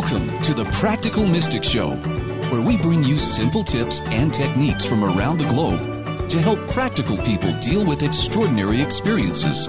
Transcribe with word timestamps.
Welcome 0.00 0.42
to 0.44 0.54
the 0.54 0.64
Practical 0.72 1.26
Mystic 1.26 1.62
Show, 1.62 1.90
where 1.90 2.62
we 2.62 2.78
bring 2.78 3.04
you 3.04 3.18
simple 3.18 3.62
tips 3.62 4.00
and 4.06 4.32
techniques 4.32 4.86
from 4.86 5.04
around 5.04 5.38
the 5.38 5.44
globe 5.44 6.30
to 6.30 6.40
help 6.40 6.58
practical 6.70 7.18
people 7.18 7.52
deal 7.60 7.84
with 7.84 8.02
extraordinary 8.02 8.80
experiences. 8.80 9.68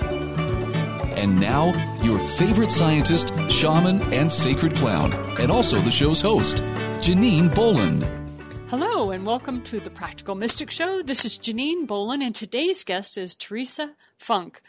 And 1.17 1.37
now, 1.37 1.73
your 2.01 2.17
favorite 2.17 2.71
scientist, 2.71 3.33
shaman, 3.49 4.01
and 4.13 4.31
sacred 4.31 4.73
clown, 4.73 5.11
and 5.37 5.51
also 5.51 5.79
the 5.79 5.91
show's 5.91 6.21
host, 6.21 6.63
Janine 7.01 7.53
Bolon. 7.53 8.20
Hello, 8.71 9.11
and 9.11 9.25
welcome 9.25 9.61
to 9.63 9.81
the 9.81 9.89
Practical 9.89 10.33
Mystic 10.33 10.71
Show. 10.71 11.01
This 11.01 11.25
is 11.25 11.37
Janine 11.37 11.85
Bolon, 11.85 12.21
and 12.21 12.33
today's 12.33 12.85
guest 12.85 13.17
is 13.17 13.35
Teresa 13.35 13.97
Funke. 14.17 14.61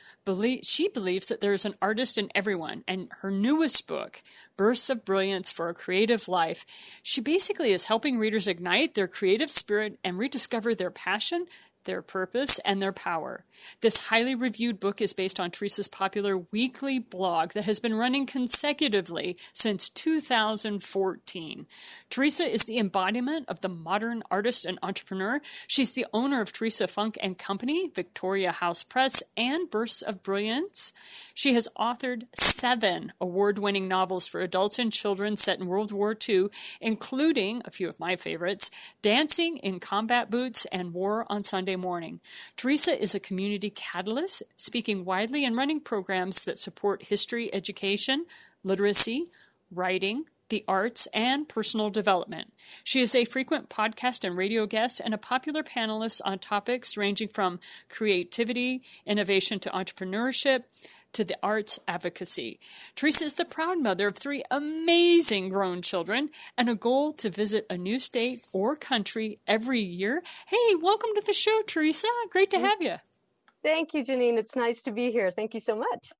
She 0.64 0.89
believes 0.89 1.29
that 1.29 1.41
there 1.41 1.53
is 1.53 1.64
an 1.64 1.77
artist 1.80 2.18
in 2.18 2.29
everyone, 2.35 2.82
and 2.89 3.07
her 3.21 3.30
newest 3.30 3.86
book, 3.86 4.21
Bursts 4.57 4.91
of 4.91 5.04
Brilliance 5.04 5.53
for 5.53 5.68
a 5.68 5.75
Creative 5.75 6.27
Life, 6.27 6.67
she 7.04 7.21
basically 7.21 7.72
is 7.72 7.85
helping 7.85 8.18
readers 8.18 8.49
ignite 8.49 8.96
their 8.96 9.07
creative 9.07 9.53
spirit 9.53 10.00
and 10.03 10.19
rediscover 10.19 10.75
their 10.75 10.91
passion, 10.91 11.46
their 11.85 12.03
purpose, 12.03 12.59
and 12.64 12.81
their 12.81 12.93
power. 12.93 13.45
This 13.81 14.09
highly 14.09 14.35
reviewed 14.35 14.81
book 14.81 15.00
is 15.00 15.13
based 15.13 15.39
on 15.39 15.50
Teresa's 15.50 15.89
popular 15.89 16.39
weekly 16.39 16.99
blog 16.99 17.53
that 17.53 17.64
has 17.64 17.81
been 17.81 17.95
running 17.95 18.27
consecutively 18.27 19.36
since 19.53 19.89
2014. 19.89 21.67
Teresa 22.11 22.45
is 22.45 22.64
the 22.64 22.79
embodiment 22.79 23.49
of 23.49 23.61
the 23.61 23.68
modern 23.68 24.22
artist 24.31 24.64
and 24.64 24.79
entrepreneur. 24.82 25.41
She's 25.67 25.93
the 25.93 26.07
owner 26.13 26.41
of 26.41 26.53
Teresa 26.53 26.86
Funke 26.86 27.17
and 27.21 27.39
Company, 27.39 27.91
Victoria 27.94 28.53
House 28.53 28.83
Press, 28.83 29.22
and 29.36 29.71
Bursts 29.71 30.03
of 30.03 30.22
Brilliance. 30.22 30.93
She 31.35 31.54
has 31.54 31.68
authored 31.79 32.27
seven 32.34 33.12
award 33.20 33.59
winning 33.59 33.89
novels 33.89 34.27
for 34.27 34.41
adults 34.41 34.78
and 34.78 34.92
children 34.92 35.36
set 35.36 35.58
in 35.58 35.66
World 35.66 35.92
War 35.92 36.16
II, 36.28 36.48
including 36.80 37.62
a 37.64 37.70
few 37.70 37.88
of 37.88 38.00
my 38.00 38.16
favorites 38.16 38.70
Dancing 39.00 39.56
in 39.58 39.80
Combat 39.80 40.30
Boots 40.30 40.66
and 40.66 40.92
War 40.92 41.27
on 41.28 41.42
Sunday 41.42 41.77
Morning. 41.77 42.20
Teresa 42.56 43.00
is 43.00 43.14
a 43.14 43.20
community 43.20 43.70
catalyst, 43.70 44.42
speaking 44.56 45.05
widely 45.05 45.44
and 45.44 45.56
running 45.56 45.80
programs 45.80 46.44
that 46.44 46.58
support 46.58 47.05
history 47.05 47.53
education, 47.55 48.27
literacy, 48.64 49.27
writing, 49.70 50.25
the 50.53 50.64
arts, 50.69 51.08
and 51.14 51.48
personal 51.48 51.88
development. 51.88 52.53
She 52.84 53.00
is 53.00 53.14
a 53.14 53.25
frequent 53.25 53.70
podcast 53.70 54.22
and 54.22 54.36
radio 54.36 54.66
guest 54.66 55.00
and 55.03 55.14
a 55.14 55.19
popular 55.19 55.62
panelist 55.62 56.20
on 56.27 56.38
topics 56.38 56.97
ranging 56.97 57.28
from 57.28 57.58
creativity, 57.88 58.83
innovation 59.06 59.58
to 59.60 59.70
entrepreneurship, 59.70 60.64
to 61.12 61.24
the 61.24 61.36
arts 61.42 61.78
advocacy. 61.86 62.58
Teresa 62.96 63.24
is 63.24 63.34
the 63.34 63.44
proud 63.44 63.82
mother 63.82 64.08
of 64.08 64.16
three 64.16 64.42
amazing 64.50 65.48
grown 65.48 65.82
children 65.82 66.30
and 66.56 66.69
a 66.69 66.74
goal 66.74 67.12
to 67.12 67.30
visit 67.30 67.66
a 67.69 67.77
new 67.77 67.98
state 67.98 68.44
or 68.52 68.77
country 68.77 69.38
every 69.46 69.80
year. 69.80 70.22
Hey, 70.46 70.74
welcome 70.80 71.10
to 71.14 71.22
the 71.24 71.32
show, 71.32 71.62
Teresa. 71.66 72.08
Great 72.30 72.50
to 72.50 72.58
have 72.58 72.80
you. 72.80 72.96
Thank 73.62 73.94
you, 73.94 74.04
Janine. 74.04 74.38
It's 74.38 74.56
nice 74.56 74.82
to 74.82 74.91
be 74.91 75.10
here. 75.10 75.30
Thank 75.30 75.54
you 75.54 75.60
so 75.60 75.77
much. 75.77 76.12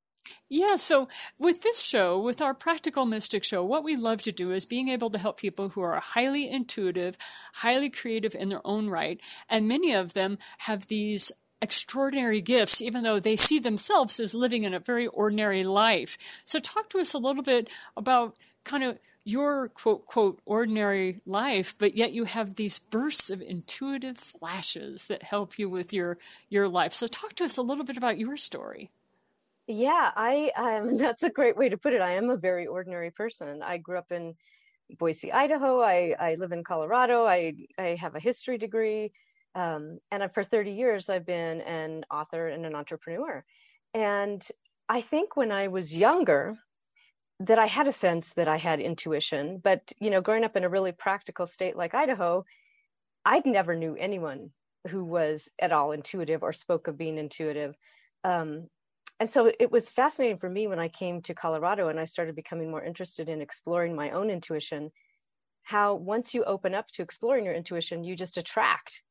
Yeah, 0.49 0.77
so 0.77 1.09
with 1.39 1.63
this 1.63 1.81
show, 1.81 2.21
with 2.21 2.41
our 2.41 2.55
Practical 2.55 3.07
Mystic 3.07 3.43
show, 3.43 3.65
what 3.65 3.85
we 3.85 3.97
love 3.97 4.23
to 4.23 4.33
do 4.33 4.53
is 4.53 4.67
being 4.67 4.89
able 4.89 5.11
to 5.11 5.19
help 5.19 5.41
people 5.41 5.71
who 5.71 5.81
are 5.81 5.99
highly 5.99 6.49
intuitive, 6.49 7.17
highly 7.55 7.91
creative 7.91 8.35
in 8.35 8.49
their 8.49 8.65
own 8.65 8.89
right, 8.89 9.21
and 9.49 9.67
many 9.67 9.93
of 9.93 10.15
them 10.15 10.39
have 10.59 10.87
these 10.87 11.33
extraordinary 11.63 12.41
gifts, 12.41 12.83
even 12.83 13.05
though 13.05 13.21
they 13.21 13.37
see 13.37 13.59
themselves 13.59 14.21
as 14.21 14.35
living 14.35 14.65
in 14.65 14.75
a 14.75 14.81
very 14.81 15.07
ordinary 15.07 15.63
life. 15.63 16.19
So, 16.45 16.59
talk 16.59 16.91
to 16.91 16.99
us 16.99 17.15
a 17.15 17.19
little 17.19 17.43
bit 17.43 17.71
about 17.97 18.37
kind 18.65 18.85
of 18.85 18.99
your 19.25 19.69
quote, 19.69 20.05
quote, 20.05 20.41
ordinary 20.45 21.21
life, 21.25 21.75
but 21.79 21.97
yet 21.97 22.13
you 22.13 22.25
have 22.25 22.57
these 22.57 22.81
bursts 22.81 23.31
of 23.31 23.41
intuitive 23.41 24.19
flashes 24.19 25.07
that 25.07 25.23
help 25.23 25.59
you 25.59 25.71
with 25.71 25.93
your, 25.93 26.19
your 26.51 26.69
life. 26.69 26.93
So, 26.93 27.07
talk 27.07 27.35
to 27.35 27.45
us 27.45 27.57
a 27.57 27.63
little 27.63 27.85
bit 27.85 27.97
about 27.97 28.19
your 28.19 28.37
story. 28.37 28.91
Yeah, 29.69 30.11
I 30.17 30.51
um, 30.57 30.97
that's 30.99 31.23
a 31.23 31.31
great 31.31 31.57
way 31.57 31.69
to 31.69 31.79
put 31.79 31.93
it. 31.93 32.03
I 32.03 32.17
am 32.17 32.29
a 32.29 32.37
very 32.37 32.67
ordinary 32.67 33.13
person. 33.13 33.63
I 33.63 33.79
grew 33.79 33.99
up 33.99 34.11
in 34.11 34.35
Boise, 34.99 35.33
Idaho. 35.33 35.81
I, 35.81 36.15
I 36.19 36.35
live 36.35 36.53
in 36.53 36.65
Colorado. 36.65 37.25
I, 37.25 37.55
I 37.79 37.97
have 38.01 38.15
a 38.15 38.21
history 38.21 38.59
degree. 38.59 39.13
Um, 39.55 39.99
and 40.11 40.33
for 40.33 40.45
30 40.45 40.73
years, 40.73 41.11
I've 41.11 41.27
been 41.27 41.61
an 41.63 42.05
author 42.11 42.49
and 42.49 42.65
an 42.65 42.75
entrepreneur. 42.75 43.45
And 43.95 44.47
I 44.89 45.01
think 45.01 45.37
when 45.37 45.53
I 45.53 45.69
was 45.69 45.95
younger, 45.95 46.59
that 47.41 47.59
I 47.59 47.67
had 47.67 47.89
a 47.89 47.93
sense 47.93 48.35
that 48.35 48.49
I 48.49 48.57
had 48.57 48.81
intuition. 48.81 49.61
But, 49.63 49.93
you 50.01 50.11
know, 50.11 50.21
growing 50.21 50.45
up 50.45 50.57
in 50.57 50.65
a 50.65 50.69
really 50.69 50.93
practical 50.93 51.47
state 51.47 51.77
like 51.77 51.95
Idaho, 51.95 52.45
I'd 53.25 53.47
never 53.47 53.75
knew 53.75 53.97
anyone 53.97 54.51
who 54.89 55.05
was 55.05 55.49
at 55.61 55.73
all 55.73 55.93
intuitive 55.93 56.43
or 56.43 56.53
spoke 56.53 56.89
of 56.89 56.99
being 56.99 57.19
intuitive. 57.19 57.75
Um, 58.25 58.69
and 59.21 59.29
so 59.31 59.53
it 59.61 59.71
was 59.71 59.89
fascinating 59.89 60.39
for 60.39 60.49
me 60.49 60.67
when 60.67 60.79
I 60.79 60.89
came 60.89 61.23
to 61.23 61.35
Colorado 61.35 61.89
and 61.89 62.01
I 62.01 62.05
started 62.07 62.35
becoming 62.35 62.71
more 62.71 62.83
interested 62.83 63.29
in 63.29 63.41
exploring 63.41 63.95
my 63.95 64.11
own 64.11 64.31
intuition. 64.31 64.91
How 65.63 65.95
once 65.95 66.35
you 66.35 66.43
open 66.45 66.75
up 66.75 66.89
to 66.93 67.03
exploring 67.03 67.45
your 67.45 67.55
intuition, 67.55 68.03
you 68.03 68.17
just 68.17 68.37
attract 68.37 69.03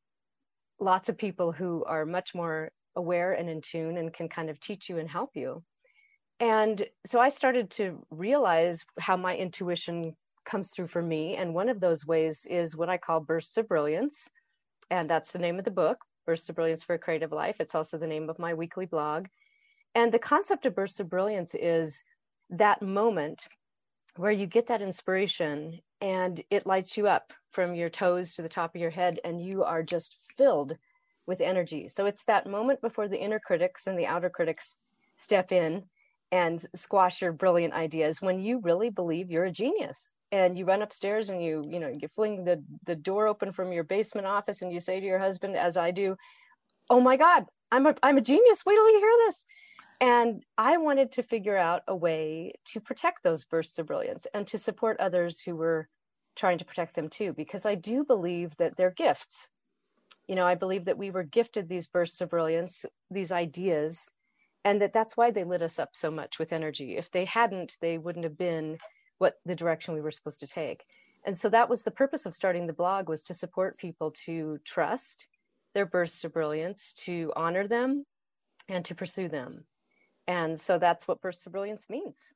lots 0.82 1.08
of 1.08 1.16
people 1.16 1.52
who 1.52 1.84
are 1.84 2.04
much 2.04 2.34
more 2.34 2.70
aware 2.96 3.32
and 3.32 3.48
in 3.48 3.60
tune 3.60 3.96
and 3.96 4.12
can 4.12 4.28
kind 4.28 4.50
of 4.50 4.60
teach 4.60 4.88
you 4.88 4.98
and 4.98 5.08
help 5.08 5.30
you. 5.34 5.62
And 6.40 6.84
so 7.06 7.20
I 7.20 7.28
started 7.28 7.70
to 7.72 8.04
realize 8.10 8.84
how 8.98 9.16
my 9.16 9.36
intuition 9.36 10.16
comes 10.44 10.70
through 10.70 10.88
for 10.88 11.00
me. 11.00 11.36
And 11.36 11.54
one 11.54 11.68
of 11.68 11.78
those 11.78 12.04
ways 12.04 12.46
is 12.50 12.76
what 12.76 12.88
I 12.88 12.98
call 12.98 13.20
bursts 13.20 13.56
of 13.56 13.68
brilliance. 13.68 14.28
And 14.90 15.08
that's 15.08 15.30
the 15.30 15.38
name 15.38 15.58
of 15.58 15.64
the 15.64 15.70
book, 15.70 15.98
Bursts 16.26 16.48
of 16.48 16.56
Brilliance 16.56 16.82
for 16.82 16.94
a 16.94 16.98
Creative 16.98 17.30
Life. 17.30 17.56
It's 17.60 17.76
also 17.76 17.96
the 17.96 18.08
name 18.08 18.28
of 18.28 18.40
my 18.40 18.52
weekly 18.52 18.86
blog. 18.86 19.26
And 19.94 20.10
the 20.10 20.18
concept 20.18 20.66
of 20.66 20.74
bursts 20.74 20.98
of 20.98 21.08
brilliance 21.08 21.54
is 21.54 22.02
that 22.50 22.82
moment 22.82 23.46
where 24.16 24.32
you 24.32 24.46
get 24.46 24.66
that 24.66 24.82
inspiration 24.82 25.78
and 26.02 26.42
it 26.50 26.66
lights 26.66 26.96
you 26.96 27.06
up 27.06 27.32
from 27.52 27.76
your 27.76 27.88
toes 27.88 28.34
to 28.34 28.42
the 28.42 28.48
top 28.48 28.74
of 28.74 28.80
your 28.80 28.90
head 28.90 29.20
and 29.24 29.40
you 29.40 29.62
are 29.62 29.84
just 29.84 30.18
filled 30.36 30.76
with 31.26 31.40
energy. 31.40 31.88
So 31.88 32.06
it's 32.06 32.24
that 32.24 32.48
moment 32.48 32.80
before 32.80 33.06
the 33.06 33.22
inner 33.22 33.38
critics 33.38 33.86
and 33.86 33.96
the 33.96 34.06
outer 34.06 34.28
critics 34.28 34.76
step 35.16 35.52
in 35.52 35.84
and 36.32 36.64
squash 36.74 37.22
your 37.22 37.32
brilliant 37.32 37.72
ideas 37.72 38.20
when 38.20 38.40
you 38.40 38.58
really 38.58 38.90
believe 38.90 39.30
you're 39.30 39.44
a 39.44 39.52
genius. 39.52 40.10
And 40.32 40.58
you 40.58 40.64
run 40.64 40.82
upstairs 40.82 41.28
and 41.28 41.44
you 41.44 41.62
you 41.68 41.78
know 41.78 41.88
you 41.88 42.08
fling 42.08 42.42
the 42.44 42.64
the 42.86 42.96
door 42.96 43.28
open 43.28 43.52
from 43.52 43.70
your 43.70 43.84
basement 43.84 44.26
office 44.26 44.62
and 44.62 44.72
you 44.72 44.80
say 44.80 44.98
to 44.98 45.04
your 45.04 45.18
husband 45.18 45.56
as 45.56 45.76
i 45.76 45.90
do 45.90 46.16
oh 46.88 47.00
my 47.00 47.18
god 47.18 47.44
i'm 47.72 47.86
a 47.86 47.94
i'm 48.04 48.18
a 48.18 48.20
genius 48.20 48.64
wait 48.64 48.76
till 48.76 48.90
you 48.92 49.00
hear 49.00 49.26
this 49.26 49.44
and 50.02 50.44
I 50.58 50.78
wanted 50.78 51.12
to 51.12 51.22
figure 51.22 51.56
out 51.56 51.84
a 51.86 51.94
way 51.94 52.54
to 52.64 52.80
protect 52.80 53.22
those 53.22 53.44
bursts 53.44 53.78
of 53.78 53.86
brilliance 53.86 54.26
and 54.34 54.44
to 54.48 54.58
support 54.58 54.98
others 54.98 55.40
who 55.40 55.54
were 55.54 55.88
trying 56.34 56.58
to 56.58 56.64
protect 56.64 56.96
them 56.96 57.08
too, 57.08 57.32
because 57.32 57.66
I 57.66 57.76
do 57.76 58.04
believe 58.04 58.56
that 58.56 58.76
they're 58.76 58.90
gifts. 58.90 59.48
You 60.26 60.34
know, 60.34 60.44
I 60.44 60.56
believe 60.56 60.86
that 60.86 60.98
we 60.98 61.12
were 61.12 61.22
gifted 61.22 61.68
these 61.68 61.86
bursts 61.86 62.20
of 62.20 62.30
brilliance, 62.30 62.84
these 63.12 63.30
ideas, 63.30 64.10
and 64.64 64.82
that 64.82 64.92
that's 64.92 65.16
why 65.16 65.30
they 65.30 65.44
lit 65.44 65.62
us 65.62 65.78
up 65.78 65.90
so 65.92 66.10
much 66.10 66.40
with 66.40 66.52
energy. 66.52 66.96
If 66.96 67.12
they 67.12 67.24
hadn't, 67.24 67.76
they 67.80 67.96
wouldn't 67.96 68.24
have 68.24 68.36
been 68.36 68.78
what 69.18 69.34
the 69.46 69.54
direction 69.54 69.94
we 69.94 70.00
were 70.00 70.10
supposed 70.10 70.40
to 70.40 70.48
take. 70.48 70.82
And 71.24 71.38
so 71.38 71.48
that 71.50 71.68
was 71.68 71.84
the 71.84 71.92
purpose 71.92 72.26
of 72.26 72.34
starting 72.34 72.66
the 72.66 72.72
blog 72.72 73.08
was 73.08 73.22
to 73.24 73.34
support 73.34 73.78
people 73.78 74.10
to 74.24 74.58
trust 74.64 75.28
their 75.74 75.86
bursts 75.86 76.24
of 76.24 76.32
brilliance, 76.32 76.92
to 77.04 77.32
honor 77.36 77.66
them, 77.66 78.04
and 78.68 78.84
to 78.84 78.94
pursue 78.94 79.28
them 79.28 79.64
and 80.26 80.58
so 80.58 80.78
that's 80.78 81.08
what 81.08 81.20
bursts 81.20 81.46
of 81.46 81.52
brilliance 81.52 81.88
means. 81.88 82.32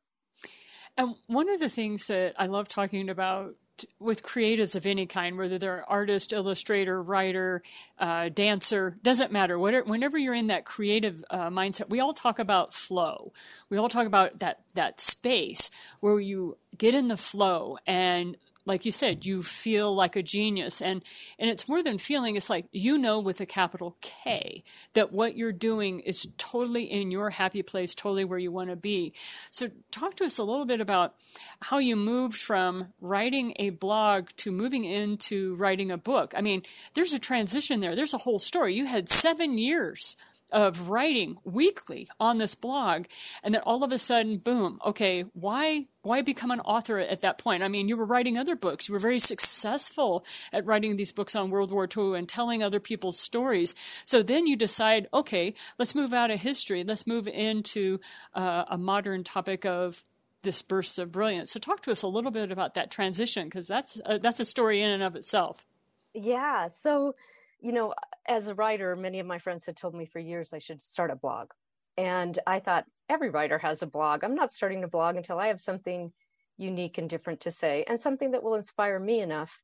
And 0.97 1.15
one 1.27 1.49
of 1.49 1.61
the 1.61 1.69
things 1.69 2.07
that 2.07 2.35
I 2.39 2.47
love 2.47 2.69
talking 2.69 3.09
about 3.09 3.55
with 4.01 4.23
creatives 4.23 4.75
of 4.75 4.87
any 4.87 5.05
kind, 5.05 5.37
whether 5.37 5.59
they're 5.59 5.85
artist, 5.89 6.33
illustrator, 6.33 7.03
writer, 7.03 7.63
uh, 7.99 8.31
dancer, 8.31 8.97
doesn't 9.03 9.31
matter. 9.31 9.59
Whenever 9.59 10.17
you're 10.17 10.35
in 10.35 10.47
that 10.47 10.65
creative 10.65 11.23
uh, 11.29 11.51
mindset, 11.51 11.91
we 11.91 12.01
all 12.01 12.15
talk 12.15 12.39
about 12.39 12.73
flow. 12.73 13.35
We 13.69 13.77
all 13.77 13.91
talk 13.91 14.07
about 14.07 14.39
that 14.39 14.61
that 14.75 14.99
space 15.01 15.71
where 16.01 16.19
you 16.19 16.57
get 16.79 16.95
in 16.95 17.09
the 17.09 17.19
flow 17.19 17.77
and 17.87 18.39
like 18.67 18.85
you 18.85 18.91
said, 18.91 19.25
you 19.25 19.43
feel 19.43 19.95
like 19.95 20.17
a 20.17 20.23
genius. 20.23 20.83
And, 20.83 21.03
and 21.39 21.49
it's 21.49 21.69
more 21.69 21.83
than 21.83 21.99
feeling, 21.99 22.37
it's 22.37 22.51
like 22.51 22.67
you 22.73 22.99
know 22.99 23.21
with 23.21 23.41
a 23.41 23.47
capital 23.47 23.97
K 24.01 24.65
that 24.95 25.13
what 25.13 25.37
you're 25.37 25.53
doing 25.53 26.01
is 26.01 26.29
totally 26.37 26.85
in 26.85 27.11
your 27.11 27.31
happy 27.31 27.63
place, 27.63 27.95
totally 27.95 28.25
where 28.25 28.39
you 28.39 28.51
want 28.51 28.71
to 28.71 28.77
be. 28.77 29.15
So, 29.51 29.69
talk 29.91 30.17
to 30.17 30.25
us 30.25 30.39
a 30.39 30.45
little 30.45 30.67
bit 30.67 30.81
about 30.81 31.15
how 31.63 31.79
you 31.79 31.97
moved 31.97 32.37
from 32.37 32.93
writing 33.01 33.55
a 33.57 33.71
blog 33.71 34.29
to 34.37 34.51
moving 34.51 34.85
into 34.85 35.55
writing 35.55 35.91
a 35.91 35.97
book. 35.97 36.35
I 36.37 36.43
mean, 36.43 36.63
there's 36.95 37.13
a 37.13 37.19
transition 37.19 37.81
there, 37.81 37.95
there's 37.95 38.15
a 38.15 38.19
whole 38.19 38.39
story. 38.39 38.75
You 38.75 38.87
had 38.87 39.09
seven 39.09 39.59
years 39.59 40.17
of 40.53 40.89
writing 40.89 41.37
weekly 41.45 42.09
on 42.21 42.39
this 42.39 42.55
blog 42.55 43.07
and 43.43 43.55
then 43.55 43.63
all 43.63 43.83
of 43.83 43.93
a 43.93 43.99
sudden 43.99 44.39
boom 44.39 44.79
okay 44.85 45.25
why 45.33 45.87
why 46.07 46.23
become 46.23 46.51
an 46.53 46.61
author 46.61 46.99
at 46.99 47.21
that 47.21 47.37
point? 47.37 47.63
I 47.63 47.69
mean 47.69 47.89
you 47.89 47.97
were 47.97 48.07
writing 48.07 48.39
other 48.39 48.57
books. 48.57 48.89
You 48.89 48.93
were 48.95 49.01
very 49.01 49.19
successful 49.19 50.25
at 50.53 50.65
writing 50.65 50.97
these 50.97 51.13
books 51.13 51.35
on 51.35 51.51
world 51.51 51.73
war 51.73 51.89
ii 51.97 52.15
and 52.17 52.29
telling 52.29 52.63
other 52.63 52.81
people's 52.81 53.19
stories. 53.19 53.75
So 54.05 54.23
then 54.23 54.47
you 54.47 54.57
decide 54.57 55.09
okay 55.13 55.55
let's 55.79 55.95
move 55.95 56.15
out 56.15 56.31
of 56.31 56.41
history. 56.41 56.85
Let's 56.85 57.07
move 57.07 57.27
into 57.29 58.01
uh, 58.35 58.65
a 58.69 58.79
modern 58.79 59.25
topic 59.25 59.67
of 59.67 60.05
this 60.43 60.63
bursts 60.63 60.99
of 60.99 61.11
brilliance. 61.11 61.51
So 61.51 61.59
talk 61.59 61.83
to 61.83 61.91
us 61.91 62.03
a 62.03 62.09
little 62.09 62.31
bit 62.31 62.53
about 62.53 62.75
that 62.75 62.91
transition 62.91 63.49
because 63.49 63.67
that's 63.67 64.01
a, 64.07 64.19
that's 64.19 64.39
a 64.39 64.45
story 64.45 64.81
in 64.81 64.91
and 64.91 65.03
of 65.03 65.17
itself. 65.17 65.67
Yeah. 66.15 66.69
So 66.69 67.15
you 67.61 67.73
know, 67.73 67.95
as 68.27 68.49
a 68.49 68.55
writer, 68.55 68.97
many 68.97 69.21
of 69.21 69.27
my 69.27 69.39
friends 69.39 69.67
had 69.67 69.77
told 69.77 69.95
me 69.95 70.07
for 70.07 70.19
years 70.19 70.53
I 70.53 70.59
should 70.59 70.81
start 70.81 71.11
a 71.11 71.17
blog. 71.17 71.51
And 71.97 72.39
I 72.47 72.61
thought 72.61 72.85
every 73.09 73.31
writer 73.31 73.59
has 73.59 73.83
a 73.83 73.87
blog. 73.87 74.23
I'm 74.23 74.35
not 74.35 74.51
starting 74.51 74.85
a 74.85 74.89
blog 74.89 75.17
until 75.17 75.39
I 75.39 75.49
have 75.49 75.61
something 75.61 76.13
unique 76.59 76.99
and 76.99 77.09
different 77.09 77.41
to 77.41 77.51
say 77.51 77.85
and 77.89 77.99
something 77.99 78.33
that 78.33 78.43
will 78.43 78.55
inspire 78.55 78.99
me 78.99 79.21
enough 79.21 79.63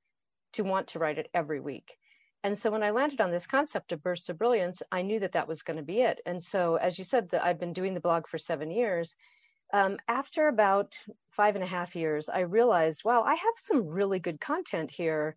to 0.54 0.64
want 0.64 0.88
to 0.88 0.98
write 0.98 1.18
it 1.18 1.28
every 1.34 1.60
week. 1.60 1.96
And 2.44 2.58
so 2.58 2.70
when 2.70 2.82
I 2.82 2.90
landed 2.90 3.20
on 3.20 3.30
this 3.30 3.46
concept 3.46 3.92
of 3.92 4.02
bursts 4.02 4.28
of 4.28 4.38
brilliance, 4.38 4.82
I 4.90 5.02
knew 5.02 5.20
that 5.20 5.32
that 5.32 5.46
was 5.46 5.62
going 5.62 5.76
to 5.76 5.82
be 5.82 6.00
it. 6.00 6.20
And 6.26 6.42
so, 6.42 6.74
as 6.76 6.98
you 6.98 7.04
said, 7.04 7.28
that 7.30 7.44
I've 7.44 7.60
been 7.60 7.72
doing 7.72 7.94
the 7.94 8.00
blog 8.00 8.26
for 8.26 8.38
seven 8.38 8.70
years. 8.70 9.16
Um, 9.72 9.98
after 10.08 10.48
about 10.48 10.98
five 11.30 11.54
and 11.54 11.62
a 11.62 11.68
half 11.68 11.94
years, 11.94 12.28
I 12.28 12.40
realized, 12.40 13.04
wow, 13.04 13.22
I 13.22 13.34
have 13.34 13.54
some 13.56 13.86
really 13.86 14.18
good 14.18 14.40
content 14.40 14.90
here 14.90 15.36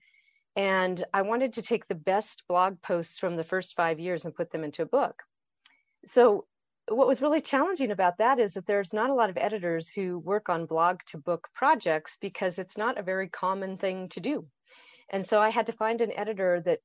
and 0.55 1.03
I 1.13 1.23
wanted 1.23 1.53
to 1.53 1.61
take 1.61 1.87
the 1.87 1.95
best 1.95 2.43
blog 2.47 2.81
posts 2.81 3.19
from 3.19 3.35
the 3.35 3.43
first 3.43 3.75
five 3.75 3.99
years 3.99 4.25
and 4.25 4.35
put 4.35 4.51
them 4.51 4.63
into 4.63 4.81
a 4.81 4.87
book. 4.87 5.23
So, 6.05 6.45
what 6.87 7.07
was 7.07 7.21
really 7.21 7.41
challenging 7.41 7.89
about 7.89 8.19
that 8.19 8.39
is 8.39 8.53
that 8.53 8.67
there's 8.67 8.93
not 8.93 9.09
a 9.09 9.15
lot 9.15 9.31
of 9.31 9.37
editors 9.37 9.91
who 9.91 10.19
work 10.19 10.49
on 10.49 10.67
blog 10.67 10.99
to 11.07 11.17
book 11.17 11.47
projects 11.55 12.15
because 12.21 12.59
it's 12.59 12.77
not 12.77 12.99
a 12.99 13.03
very 13.03 13.27
common 13.27 13.77
thing 13.77 14.07
to 14.09 14.19
do. 14.19 14.45
And 15.09 15.25
so 15.25 15.39
I 15.39 15.49
had 15.49 15.65
to 15.65 15.73
find 15.73 16.01
an 16.01 16.11
editor 16.15 16.61
that 16.63 16.79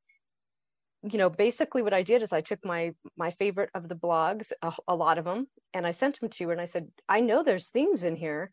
you 1.03 1.19
know 1.19 1.31
basically 1.31 1.83
what 1.83 1.95
i 1.95 2.03
did 2.03 2.23
is 2.23 2.33
i 2.33 2.41
took 2.41 2.63
my 2.65 2.93
my 3.17 3.31
favorite 3.33 3.71
of 3.75 3.89
the 3.89 3.95
blogs 3.95 4.53
a, 4.63 4.73
a, 4.89 4.95
lot 4.95 5.17
of 5.17 5.25
them 5.25 5.47
and 5.73 5.87
i 5.87 5.91
sent 5.91 6.21
them 6.21 6.29
to 6.29 6.47
her 6.47 6.53
and 6.53 6.61
i 6.61 6.67
said 6.67 6.89
i 7.09 7.21
know 7.21 7.43
there's 7.43 7.69
themes 7.69 8.05
in 8.05 8.17
here 8.17 8.51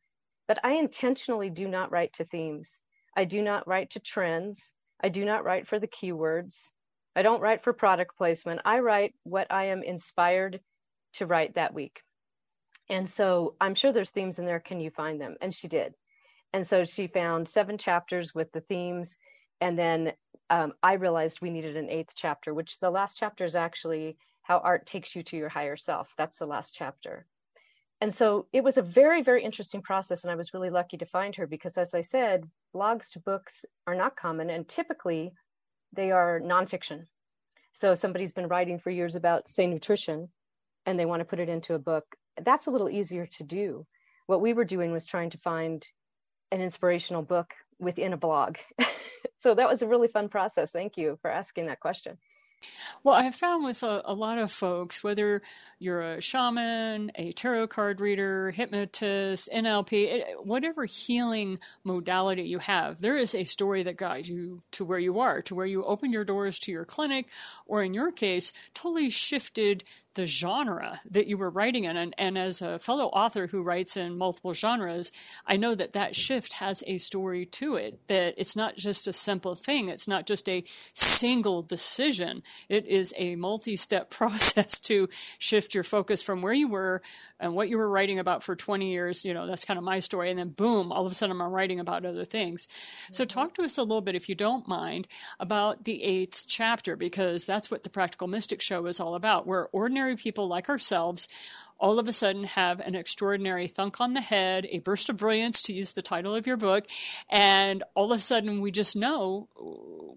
but 0.48 0.58
i 0.64 0.74
intentionally 0.74 1.50
do 1.50 1.68
not 1.68 1.92
write 1.92 2.14
to 2.14 2.24
themes 2.24 2.80
i 3.18 3.26
do 3.26 3.42
not 3.42 3.68
write 3.68 3.90
to 3.90 4.00
trends 4.00 4.72
I 5.02 5.10
do 5.10 5.26
not 5.26 5.44
write 5.44 5.68
for 5.68 5.80
the 5.80 5.88
keywords. 5.88 6.70
I 7.16 7.22
don't 7.22 7.42
write 7.42 7.64
for 7.64 7.74
product 7.74 8.18
placement. 8.18 8.62
I 8.66 8.80
write 8.80 9.14
what 9.24 9.52
I 9.52 9.66
am 9.66 9.84
inspired 9.84 10.60
to 11.14 11.26
write 11.26 11.56
that 11.56 11.74
week. 11.74 12.02
And 12.90 13.10
so 13.10 13.56
I'm 13.60 13.76
sure 13.76 13.92
there's 13.92 14.12
themes 14.12 14.40
in 14.40 14.46
there. 14.46 14.60
Can 14.60 14.80
you 14.80 14.90
find 14.90 15.20
them? 15.20 15.36
And 15.42 15.54
she 15.54 15.68
did. 15.68 15.94
And 16.54 16.66
so 16.66 16.86
she 16.86 17.08
found 17.08 17.48
seven 17.48 17.78
chapters 17.78 18.34
with 18.34 18.52
the 18.52 18.62
themes. 18.62 19.18
And 19.60 19.78
then 19.78 20.14
um, 20.50 20.74
I 20.82 20.94
realized 20.94 21.42
we 21.42 21.50
needed 21.50 21.76
an 21.76 21.90
eighth 21.90 22.14
chapter, 22.16 22.54
which 22.54 22.80
the 22.80 22.90
last 22.90 23.18
chapter 23.18 23.46
is 23.46 23.56
actually 23.56 24.18
how 24.44 24.60
art 24.60 24.86
takes 24.86 25.16
you 25.16 25.24
to 25.24 25.38
your 25.38 25.50
higher 25.50 25.76
self. 25.76 26.14
That's 26.18 26.38
the 26.38 26.46
last 26.46 26.74
chapter. 26.74 27.26
And 28.00 28.14
so 28.14 28.46
it 28.54 28.64
was 28.64 28.78
a 28.78 28.84
very, 28.84 29.24
very 29.24 29.44
interesting 29.44 29.82
process. 29.82 30.24
And 30.24 30.32
I 30.32 30.36
was 30.36 30.54
really 30.54 30.70
lucky 30.70 30.98
to 30.98 31.06
find 31.06 31.36
her 31.36 31.48
because, 31.48 31.78
as 31.78 31.94
I 31.94 32.02
said, 32.02 32.46
blogs 32.78 33.12
to 33.12 33.20
books 33.20 33.66
are 33.88 33.96
not 33.96 34.16
common 34.16 34.50
and 34.50 34.68
typically 34.68 35.34
they 35.94 36.12
are 36.12 36.40
nonfiction. 36.40 37.06
So 37.74 37.96
somebody's 37.96 38.34
been 38.34 38.48
writing 38.48 38.78
for 38.78 38.92
years 38.92 39.16
about, 39.16 39.50
say, 39.50 39.68
nutrition 39.68 40.30
and 40.86 41.00
they 41.00 41.06
want 41.06 41.22
to 41.22 41.26
put 41.26 41.40
it 41.40 41.50
into 41.50 41.74
a 41.74 41.80
book. 41.80 42.06
That's 42.42 42.68
a 42.68 42.72
little 42.72 42.90
easier 42.90 43.26
to 43.26 43.44
do. 43.44 43.86
What 44.28 44.42
we 44.42 44.54
were 44.54 44.66
doing 44.66 44.92
was 44.92 45.08
trying 45.08 45.32
to 45.32 45.38
find 45.40 45.86
an 46.52 46.62
inspirational 46.62 47.24
book 47.24 47.54
within 47.80 48.14
a 48.14 48.18
blog. 48.18 48.58
so 49.38 49.56
that 49.56 49.70
was 49.70 49.82
a 49.82 49.88
really 49.88 50.08
fun 50.08 50.30
process. 50.30 50.72
Thank 50.72 50.98
you 50.98 51.18
for 51.22 51.32
asking 51.32 51.68
that 51.68 51.80
question. 51.80 52.18
Well, 53.04 53.16
I 53.16 53.24
have 53.24 53.36
found 53.36 53.64
with 53.64 53.84
a, 53.84 54.02
a, 54.06 54.14
lot 54.14 54.38
of 54.38 54.52
folks, 54.52 55.04
whether 55.04 55.42
you're 55.80 56.02
a 56.02 56.22
shaman, 56.22 57.12
a 57.16 57.32
tarot 57.32 57.68
card 57.68 58.02
reader, 58.02 58.52
hypnotist, 58.52 59.50
NLP, 59.54 60.12
eh, 60.12 60.34
whatever 60.44 60.86
healing 60.86 61.60
modality 61.84 62.44
you 62.44 62.60
have, 62.60 63.00
there 63.02 63.16
is 63.16 63.36
a 63.36 63.44
story 63.44 63.84
that 63.84 63.98
guides 63.98 64.30
you 64.30 64.64
to 64.72 64.84
where 64.84 65.00
you 65.00 65.20
are, 65.20 65.42
to 65.44 65.56
where 65.56 65.66
you 65.66 65.84
open 65.86 66.12
your 66.12 66.26
doors 66.26 66.60
to 66.60 66.72
your 66.72 66.86
clinic, 66.86 67.30
or 67.66 67.84
in 67.84 67.94
your 67.94 68.12
case, 68.12 68.52
totally 68.74 69.10
shifted 69.10 69.84
the 70.18 70.26
genre 70.26 71.00
that 71.10 71.28
you 71.28 71.38
were 71.38 71.50
writing 71.50 71.86
in. 71.86 71.96
And, 71.96 72.14
and 72.18 72.38
as 72.38 72.62
a 72.62 72.80
fellow 72.80 73.06
author 73.06 73.48
who 73.48 73.62
writes 73.62 73.96
in 73.96 74.18
multiple 74.18 74.54
genres, 74.54 75.12
I 75.46 75.58
know 75.58 75.76
that 75.76 75.94
that 75.94 76.16
shift 76.16 76.54
has 76.54 76.84
a 76.88 76.98
story 76.98 77.46
to 77.46 77.76
it, 77.76 78.00
that 78.08 78.34
it's 78.36 78.56
not 78.56 78.76
just 78.76 79.08
a 79.08 79.14
simple 79.14 79.54
thing. 79.54 79.90
It's 79.90 80.08
not 80.08 80.26
just 80.26 80.50
a 80.50 80.64
single 80.96 81.62
decision. 81.62 82.42
It 82.68 82.88
is 82.88 83.14
a 83.16 83.36
multi-step 83.36 84.10
process 84.18 84.80
to 84.82 85.08
shift 85.38 85.76
your 85.76 85.84
focus 85.84 86.22
from 86.24 86.42
where 86.42 86.54
you 86.54 86.68
were 86.68 87.02
and 87.40 87.54
what 87.54 87.70
you 87.70 87.78
were 87.78 87.90
writing 87.90 88.20
about 88.20 88.44
for 88.44 88.56
20 88.56 88.90
years, 88.90 89.24
you 89.26 89.34
know, 89.34 89.48
that's 89.48 89.66
kind 89.66 89.78
of 89.78 89.84
my 89.84 90.00
story. 90.00 90.30
And 90.30 90.40
then 90.40 90.50
boom, 90.50 90.92
all 90.92 91.06
of 91.06 91.12
a 91.12 91.16
sudden 91.16 91.40
I'm 91.40 91.52
writing 91.52 91.80
about 91.80 92.06
other 92.06 92.26
things. 92.26 92.68
Mm-hmm. 92.68 93.14
So 93.14 93.26
talk 93.26 93.54
to 93.56 93.64
us 93.64 93.78
a 93.78 93.84
little 93.84 94.02
bit, 94.02 94.16
if 94.16 94.30
you 94.30 94.36
don't 94.36 94.68
mind, 94.68 95.08
about 95.40 95.84
the 95.86 96.04
eighth 96.04 96.46
chapter, 96.48 96.96
because 96.96 97.46
that's 97.46 97.70
what 97.70 97.84
the 97.84 97.90
Practical 97.90 98.28
Mystic 98.28 98.62
Show 98.62 98.86
is 98.86 99.00
all 99.00 99.16
about. 99.16 99.46
Where 99.46 99.68
ordinary 99.72 100.16
people 100.16 100.48
like 100.48 100.70
ourselves 100.70 101.28
all 101.80 102.00
of 102.00 102.08
a 102.08 102.14
sudden 102.14 102.46
have 102.46 102.80
an 102.80 102.96
extraordinary 102.96 103.68
thunk 103.68 104.02
on 104.02 104.14
the 104.14 104.22
head, 104.22 104.68
a 104.72 104.80
burst 104.80 105.10
of 105.10 105.18
brilliance, 105.18 105.62
to 105.62 105.74
use 105.74 105.94
the 105.94 106.02
title 106.02 106.34
of 106.34 106.48
your 106.48 106.58
book, 106.58 106.88
and 107.30 107.84
all 107.94 108.12
of 108.12 108.18
a 108.18 108.22
sudden 108.22 108.62
we 108.62 108.72
just 108.72 108.96
know 108.96 109.48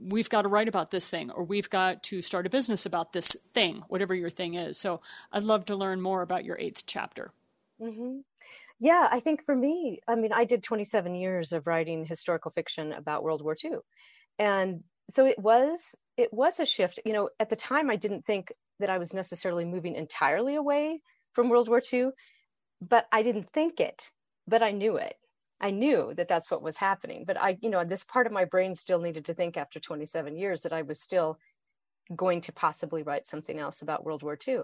we've 0.00 0.30
got 0.30 0.42
to 0.42 0.48
write 0.48 0.68
about 0.68 0.90
this 0.90 1.10
thing 1.10 1.30
or 1.30 1.44
we've 1.44 1.70
got 1.70 2.02
to 2.04 2.22
start 2.22 2.46
a 2.46 2.50
business 2.50 2.86
about 2.86 3.12
this 3.12 3.36
thing, 3.52 3.82
whatever 3.88 4.14
your 4.14 4.30
thing 4.30 4.54
is. 4.54 4.78
So 4.78 5.00
I'd 5.32 5.44
love 5.44 5.66
to 5.66 5.76
learn 5.76 6.00
more 6.00 6.22
about 6.22 6.44
your 6.44 6.58
eighth 6.58 6.84
chapter. 6.86 7.32
Mm-hmm. 7.80 8.20
Yeah, 8.78 9.08
I 9.10 9.20
think 9.20 9.44
for 9.44 9.54
me, 9.54 10.00
I 10.08 10.14
mean, 10.14 10.32
I 10.32 10.44
did 10.44 10.62
27 10.62 11.14
years 11.14 11.52
of 11.52 11.66
writing 11.66 12.04
historical 12.04 12.50
fiction 12.50 12.92
about 12.92 13.22
World 13.22 13.42
War 13.42 13.54
II. 13.62 13.76
And 14.38 14.82
so 15.10 15.26
it 15.26 15.38
was 15.38 15.94
it 16.16 16.32
was 16.32 16.60
a 16.60 16.66
shift. 16.66 17.00
You 17.04 17.12
know, 17.12 17.30
at 17.38 17.50
the 17.50 17.56
time 17.56 17.90
I 17.90 17.96
didn't 17.96 18.24
think 18.24 18.52
that 18.78 18.90
I 18.90 18.98
was 18.98 19.12
necessarily 19.12 19.64
moving 19.64 19.94
entirely 19.94 20.54
away 20.54 21.02
from 21.32 21.48
World 21.48 21.68
War 21.68 21.82
II, 21.92 22.10
but 22.80 23.06
I 23.12 23.22
didn't 23.22 23.52
think 23.52 23.80
it, 23.80 24.10
but 24.48 24.62
I 24.62 24.70
knew 24.70 24.96
it. 24.96 25.14
I 25.60 25.70
knew 25.70 26.14
that 26.14 26.28
that's 26.28 26.50
what 26.50 26.62
was 26.62 26.76
happening. 26.76 27.24
But 27.26 27.40
I, 27.40 27.58
you 27.60 27.70
know, 27.70 27.84
this 27.84 28.04
part 28.04 28.26
of 28.26 28.32
my 28.32 28.44
brain 28.44 28.74
still 28.74 28.98
needed 28.98 29.24
to 29.26 29.34
think 29.34 29.56
after 29.56 29.78
27 29.78 30.36
years 30.36 30.62
that 30.62 30.72
I 30.72 30.82
was 30.82 31.00
still 31.00 31.38
going 32.16 32.40
to 32.42 32.52
possibly 32.52 33.02
write 33.02 33.26
something 33.26 33.58
else 33.58 33.82
about 33.82 34.04
World 34.04 34.22
War 34.22 34.38
II. 34.46 34.60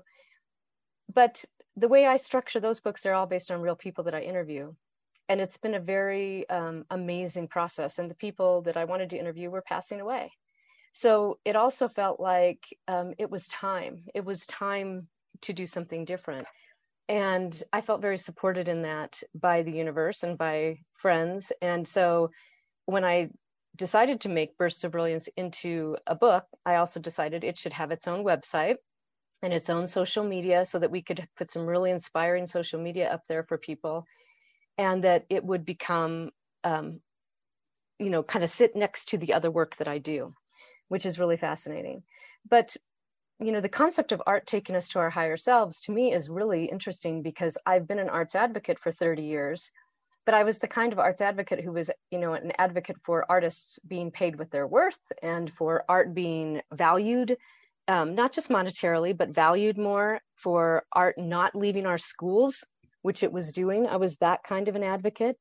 But 1.12 1.45
the 1.76 1.88
way 1.88 2.07
I 2.07 2.17
structure 2.17 2.61
those 2.61 2.81
books, 2.81 3.03
they're 3.03 3.15
all 3.15 3.26
based 3.26 3.50
on 3.50 3.61
real 3.61 3.76
people 3.76 4.05
that 4.05 4.15
I 4.15 4.21
interview. 4.21 4.75
And 5.29 5.41
it's 5.41 5.57
been 5.57 5.75
a 5.75 5.81
very 5.81 6.49
um, 6.49 6.85
amazing 6.91 7.49
process. 7.49 7.99
And 7.99 8.11
the 8.11 8.15
people 8.15 8.62
that 8.62 8.76
I 8.76 8.85
wanted 8.85 9.11
to 9.11 9.19
interview 9.19 9.50
were 9.50 9.62
passing 9.62 10.00
away. 10.00 10.33
So 10.93 11.38
it 11.45 11.57
also 11.57 11.88
felt 11.88 12.21
like 12.21 12.75
um, 12.88 13.12
it 13.19 13.31
was 13.31 13.49
time. 13.49 14.05
It 14.15 14.25
was 14.25 14.47
time 14.47 15.09
to 15.43 15.53
do 15.53 15.67
something 15.67 16.07
different 16.07 16.47
and 17.09 17.63
i 17.73 17.81
felt 17.81 18.01
very 18.01 18.19
supported 18.19 18.69
in 18.69 18.83
that 18.83 19.23
by 19.35 19.63
the 19.63 19.73
universe 19.73 20.23
and 20.23 20.37
by 20.37 20.79
friends. 20.95 21.53
And 21.63 21.87
so 21.87 22.31
when 22.87 23.05
i 23.05 23.31
decided 23.77 24.21
to 24.23 24.29
make 24.29 24.57
bursts 24.57 24.85
of 24.85 24.93
brilliance 24.93 25.29
into 25.37 25.97
a 26.07 26.15
book 26.15 26.45
i 26.65 26.77
also 26.77 26.99
decided 26.99 27.45
it 27.45 27.59
should 27.59 27.75
have 27.75 27.91
its 27.91 28.09
own 28.09 28.25
website 28.25 28.77
and 29.43 29.53
its 29.53 29.69
own 29.69 29.87
social 29.87 30.25
media 30.25 30.65
so 30.65 30.79
that 30.79 30.91
we 30.91 31.03
could 31.03 31.29
put 31.37 31.51
some 31.51 31.67
really 31.67 31.91
inspiring 31.91 32.47
social 32.47 32.81
media 32.81 33.13
up 33.13 33.23
there 33.29 33.45
for 33.45 33.59
people 33.59 34.07
and 34.79 35.05
that 35.05 35.27
it 35.29 35.45
would 35.45 35.65
become 35.65 36.31
um, 36.65 37.01
you 37.99 38.09
know 38.09 38.23
kind 38.23 38.43
of 38.43 38.51
sit 38.51 38.75
next 38.75 39.11
to 39.11 39.19
the 39.19 39.35
other 39.35 39.51
work 39.51 39.77
that 39.77 39.89
i 39.89 39.99
do 39.99 40.33
which 40.89 41.07
is 41.07 41.19
really 41.19 41.37
fascinating. 41.37 42.03
But 42.49 42.77
you 43.40 43.52
know 43.52 43.61
the 43.61 43.69
concept 43.69 44.12
of 44.12 44.23
art 44.26 44.47
taking 44.47 44.76
us 44.76 44.88
to 44.88 44.99
our 44.99 45.11
higher 45.11 45.37
selves 45.37 45.83
to 45.83 45.93
me 45.93 46.12
is 46.12 46.31
really 46.31 46.66
interesting 46.66 47.23
because 47.23 47.59
i've 47.66 47.87
been 47.87 47.99
an 47.99 48.09
arts 48.09 48.35
advocate 48.35 48.78
for 48.78 48.90
30 48.90 49.23
years 49.23 49.71
but 50.25 50.35
i 50.35 50.45
was 50.45 50.59
the 50.59 50.69
kind 50.69 50.93
of 50.93 50.99
arts 50.99 51.21
advocate 51.21 51.62
who 51.62 51.73
was 51.73 51.90
you 52.11 52.19
know 52.19 52.35
an 52.35 52.52
advocate 52.59 52.97
for 53.05 53.25
artists 53.28 53.78
being 53.87 54.11
paid 54.11 54.38
with 54.38 54.50
their 54.50 54.66
worth 54.66 55.00
and 55.23 55.50
for 55.50 55.85
art 55.88 56.14
being 56.14 56.61
valued 56.73 57.37
um, 57.88 58.14
not 58.16 58.33
just 58.33 58.49
monetarily 58.49 59.16
but 59.16 59.31
valued 59.31 59.78
more 59.78 60.21
for 60.35 60.85
art 60.93 61.16
not 61.19 61.55
leaving 61.55 61.87
our 61.87 61.99
schools 61.99 62.64
which 63.07 63.23
it 63.23 63.33
was 63.33 63.52
doing. 63.52 63.87
I 63.87 63.99
was 63.99 64.16
that 64.16 64.43
kind 64.43 64.66
of 64.66 64.75
an 64.75 64.83
advocate. 64.83 65.38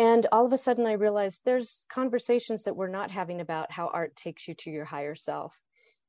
And 0.00 0.26
all 0.32 0.44
of 0.44 0.52
a 0.52 0.56
sudden 0.56 0.84
i 0.84 0.92
realized 0.92 1.42
there's 1.44 1.84
conversations 1.88 2.64
that 2.64 2.74
we're 2.74 2.88
not 2.88 3.12
having 3.12 3.40
about 3.40 3.70
how 3.70 3.86
art 3.94 4.16
takes 4.16 4.48
you 4.48 4.54
to 4.54 4.70
your 4.70 4.84
higher 4.84 5.14
self 5.14 5.56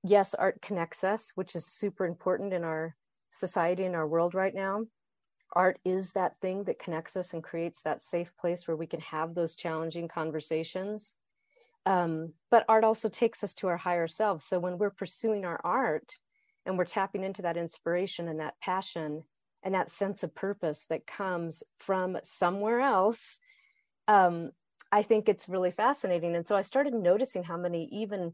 yes, 0.04 0.34
art 0.34 0.62
connects 0.62 1.04
us, 1.04 1.32
which 1.36 1.56
is 1.56 1.66
super 1.66 2.06
important 2.06 2.54
in 2.54 2.64
our 2.64 2.96
society 3.30 3.86
in 3.86 3.96
our 3.96 4.08
world 4.08 4.34
right 4.34 4.54
now. 4.54 4.86
Art 5.54 5.80
is 5.84 6.14
that 6.14 6.40
thing 6.42 6.64
that 6.66 6.80
connects 6.80 7.18
us 7.18 7.34
and 7.34 7.44
creates 7.44 7.82
that 7.82 8.02
safe 8.02 8.36
place 8.38 8.68
where 8.68 8.78
we 8.78 8.88
can 8.88 9.02
have 9.02 9.34
those 9.34 9.56
challenging 9.56 10.08
conversations. 10.08 11.16
Um, 11.86 12.34
but 12.52 12.66
art 12.70 12.84
also 12.84 13.10
takes 13.10 13.44
us 13.44 13.54
to 13.56 13.68
our 13.68 13.78
higher 13.78 14.08
selves. 14.08 14.46
So 14.46 14.60
when 14.60 14.78
we're 14.78 14.92
pursuing 14.92 15.46
our 15.46 15.60
art 15.64 16.14
and 16.66 16.78
we're 16.78 16.86
tapping 16.86 17.24
into 17.24 17.42
that 17.42 17.58
inspiration 17.58 18.28
and 18.28 18.40
that 18.40 18.60
passion 18.62 19.24
and 19.64 19.74
that 19.74 19.90
sense 19.90 20.24
of 20.24 20.36
purpose 20.36 20.86
that 20.88 21.08
comes 21.08 21.64
from 21.80 22.18
somewhere 22.24 22.80
else 22.80 23.40
um, 24.08 24.52
i 24.92 25.04
think 25.04 25.30
it's 25.30 25.50
really 25.50 25.72
fascinating. 25.72 26.36
And 26.36 26.46
so 26.46 26.56
i 26.56 26.62
started 26.62 26.94
noticing 26.94 27.44
how 27.44 27.58
many 27.58 27.90
even 27.92 28.34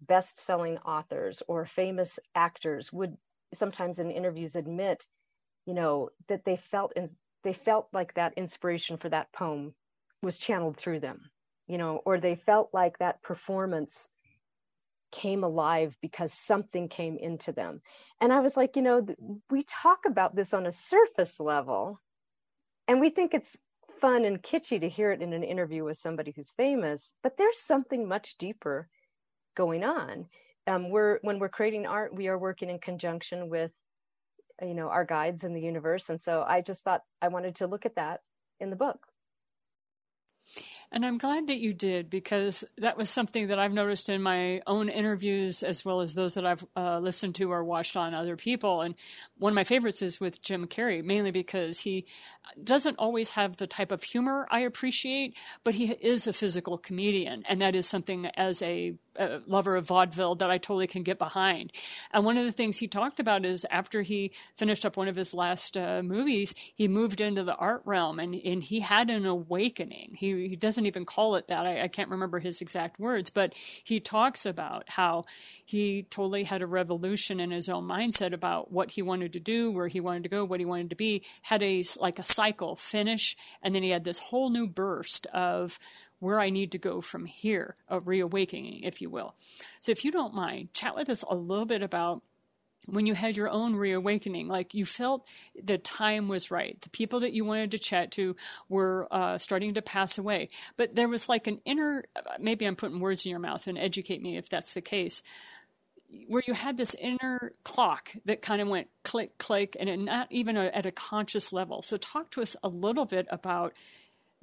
best-selling 0.00 0.78
authors 0.78 1.42
or 1.48 1.64
famous 1.64 2.18
actors 2.34 2.92
would 2.92 3.16
sometimes 3.52 3.98
in 3.98 4.10
interviews 4.10 4.56
admit 4.56 5.06
you 5.66 5.74
know 5.74 6.10
that 6.28 6.44
they 6.44 6.56
felt 6.56 6.92
in, 6.96 7.08
they 7.42 7.52
felt 7.52 7.88
like 7.92 8.14
that 8.14 8.34
inspiration 8.36 8.96
for 8.96 9.08
that 9.08 9.32
poem 9.32 9.74
was 10.22 10.38
channeled 10.38 10.76
through 10.76 11.00
them 11.00 11.30
you 11.66 11.78
know 11.78 12.00
or 12.04 12.18
they 12.18 12.34
felt 12.34 12.70
like 12.72 12.98
that 12.98 13.22
performance 13.22 14.08
came 15.14 15.44
alive 15.44 15.96
because 16.02 16.32
something 16.32 16.88
came 16.88 17.16
into 17.18 17.52
them. 17.52 17.80
And 18.20 18.32
i 18.32 18.40
was 18.40 18.56
like 18.56 18.74
you 18.76 18.82
know 18.82 19.06
we 19.50 19.62
talk 19.62 20.06
about 20.06 20.34
this 20.34 20.52
on 20.52 20.66
a 20.66 20.72
surface 20.72 21.38
level 21.38 21.98
and 22.88 23.00
we 23.00 23.10
think 23.10 23.32
it's 23.32 23.56
fun 24.00 24.24
and 24.24 24.42
kitschy 24.42 24.80
to 24.80 24.88
hear 24.88 25.12
it 25.12 25.22
in 25.22 25.32
an 25.32 25.44
interview 25.44 25.84
with 25.84 25.96
somebody 25.96 26.32
who's 26.34 26.50
famous 26.50 27.14
but 27.22 27.36
there's 27.36 27.60
something 27.60 28.08
much 28.08 28.36
deeper 28.38 28.88
going 29.54 29.84
on 29.84 30.26
um, 30.66 30.90
we're 30.90 31.18
when 31.22 31.38
we're 31.38 31.48
creating 31.48 31.86
art 31.86 32.14
we 32.14 32.28
are 32.28 32.38
working 32.38 32.70
in 32.70 32.78
conjunction 32.78 33.48
with 33.48 33.70
you 34.62 34.74
know 34.74 34.88
our 34.88 35.04
guides 35.04 35.44
in 35.44 35.54
the 35.54 35.60
universe 35.60 36.10
and 36.10 36.20
so 36.20 36.44
i 36.46 36.60
just 36.60 36.84
thought 36.84 37.02
i 37.20 37.28
wanted 37.28 37.56
to 37.56 37.66
look 37.66 37.86
at 37.86 37.96
that 37.96 38.20
in 38.60 38.70
the 38.70 38.76
book 38.76 39.06
and 40.94 41.04
I'm 41.04 41.18
glad 41.18 41.48
that 41.48 41.58
you 41.58 41.72
did 41.72 42.08
because 42.08 42.62
that 42.78 42.96
was 42.96 43.10
something 43.10 43.48
that 43.48 43.58
I've 43.58 43.72
noticed 43.72 44.08
in 44.08 44.22
my 44.22 44.60
own 44.66 44.88
interviews 44.88 45.64
as 45.64 45.84
well 45.84 46.00
as 46.00 46.14
those 46.14 46.34
that 46.34 46.46
I've 46.46 46.64
uh, 46.76 47.00
listened 47.00 47.34
to 47.36 47.50
or 47.50 47.64
watched 47.64 47.96
on 47.96 48.14
other 48.14 48.36
people. 48.36 48.80
And 48.80 48.94
one 49.36 49.50
of 49.50 49.56
my 49.56 49.64
favorites 49.64 50.02
is 50.02 50.20
with 50.20 50.40
Jim 50.40 50.68
Carrey, 50.68 51.02
mainly 51.02 51.32
because 51.32 51.80
he 51.80 52.06
doesn't 52.62 52.96
always 52.96 53.32
have 53.32 53.56
the 53.56 53.66
type 53.66 53.90
of 53.90 54.04
humor 54.04 54.46
I 54.52 54.60
appreciate, 54.60 55.34
but 55.64 55.74
he 55.74 55.86
is 55.92 56.28
a 56.28 56.32
physical 56.32 56.78
comedian. 56.78 57.44
And 57.48 57.60
that 57.60 57.74
is 57.74 57.88
something 57.88 58.26
as 58.36 58.62
a, 58.62 58.94
a, 59.16 59.40
lover 59.46 59.76
of 59.76 59.86
vaudeville 59.86 60.34
that 60.36 60.50
I 60.50 60.58
totally 60.58 60.86
can 60.86 61.02
get 61.02 61.18
behind. 61.18 61.72
And 62.12 62.24
one 62.24 62.36
of 62.36 62.44
the 62.44 62.52
things 62.52 62.78
he 62.78 62.88
talked 62.88 63.20
about 63.20 63.44
is 63.44 63.66
after 63.70 64.02
he 64.02 64.32
finished 64.56 64.84
up 64.84 64.96
one 64.96 65.08
of 65.08 65.16
his 65.16 65.34
last 65.34 65.76
uh, 65.76 66.02
movies, 66.02 66.54
he 66.74 66.88
moved 66.88 67.20
into 67.20 67.44
the 67.44 67.54
art 67.56 67.82
realm 67.84 68.18
and, 68.18 68.34
and 68.34 68.62
he 68.62 68.80
had 68.80 69.10
an 69.10 69.26
awakening. 69.26 70.16
He, 70.16 70.48
he 70.48 70.56
doesn't 70.56 70.86
even 70.86 71.04
call 71.04 71.36
it 71.36 71.48
that. 71.48 71.66
I, 71.66 71.82
I 71.82 71.88
can't 71.88 72.10
remember 72.10 72.38
his 72.38 72.60
exact 72.60 72.98
words, 72.98 73.30
but 73.30 73.54
he 73.82 74.00
talks 74.00 74.46
about 74.46 74.84
how 74.88 75.24
he 75.64 76.04
totally 76.10 76.44
had 76.44 76.62
a 76.62 76.66
revolution 76.66 77.40
in 77.40 77.50
his 77.50 77.68
own 77.68 77.88
mindset 77.88 78.32
about 78.32 78.72
what 78.72 78.92
he 78.92 79.02
wanted 79.02 79.32
to 79.32 79.40
do, 79.40 79.70
where 79.70 79.88
he 79.88 80.00
wanted 80.00 80.22
to 80.24 80.28
go, 80.28 80.44
what 80.44 80.60
he 80.60 80.66
wanted 80.66 80.90
to 80.90 80.96
be, 80.96 81.22
had 81.42 81.62
a, 81.62 81.82
like 82.00 82.18
a 82.18 82.24
cycle 82.24 82.76
finish, 82.76 83.36
and 83.62 83.74
then 83.74 83.82
he 83.82 83.90
had 83.90 84.04
this 84.04 84.18
whole 84.18 84.50
new 84.50 84.66
burst 84.66 85.26
of 85.28 85.78
where 86.18 86.40
I 86.40 86.50
need 86.50 86.72
to 86.72 86.78
go 86.78 87.00
from 87.00 87.26
here, 87.26 87.74
a 87.88 88.00
reawakening, 88.00 88.80
if 88.82 89.00
you 89.00 89.10
will. 89.10 89.34
So, 89.80 89.92
if 89.92 90.04
you 90.04 90.10
don't 90.10 90.34
mind, 90.34 90.72
chat 90.74 90.94
with 90.94 91.08
us 91.08 91.24
a 91.28 91.34
little 91.34 91.66
bit 91.66 91.82
about 91.82 92.22
when 92.86 93.06
you 93.06 93.14
had 93.14 93.36
your 93.36 93.48
own 93.48 93.76
reawakening, 93.76 94.48
like 94.48 94.74
you 94.74 94.84
felt 94.84 95.28
the 95.60 95.78
time 95.78 96.28
was 96.28 96.50
right. 96.50 96.80
The 96.80 96.90
people 96.90 97.20
that 97.20 97.32
you 97.32 97.44
wanted 97.44 97.70
to 97.70 97.78
chat 97.78 98.10
to 98.12 98.36
were 98.68 99.08
uh, 99.10 99.38
starting 99.38 99.74
to 99.74 99.82
pass 99.82 100.18
away. 100.18 100.48
But 100.76 100.94
there 100.94 101.08
was 101.08 101.28
like 101.28 101.46
an 101.46 101.60
inner, 101.64 102.04
maybe 102.38 102.66
I'm 102.66 102.76
putting 102.76 103.00
words 103.00 103.24
in 103.24 103.30
your 103.30 103.40
mouth 103.40 103.66
and 103.66 103.78
educate 103.78 104.22
me 104.22 104.36
if 104.36 104.48
that's 104.48 104.74
the 104.74 104.82
case 104.82 105.22
where 106.28 106.42
you 106.46 106.54
had 106.54 106.76
this 106.76 106.94
inner 106.94 107.52
clock 107.64 108.12
that 108.24 108.40
kind 108.40 108.62
of 108.62 108.68
went 108.68 108.88
click 109.02 109.36
click 109.38 109.76
and 109.80 110.04
not 110.04 110.30
even 110.30 110.56
a, 110.56 110.66
at 110.66 110.86
a 110.86 110.92
conscious 110.92 111.52
level 111.52 111.82
so 111.82 111.96
talk 111.96 112.30
to 112.30 112.40
us 112.40 112.54
a 112.62 112.68
little 112.68 113.04
bit 113.04 113.26
about 113.30 113.72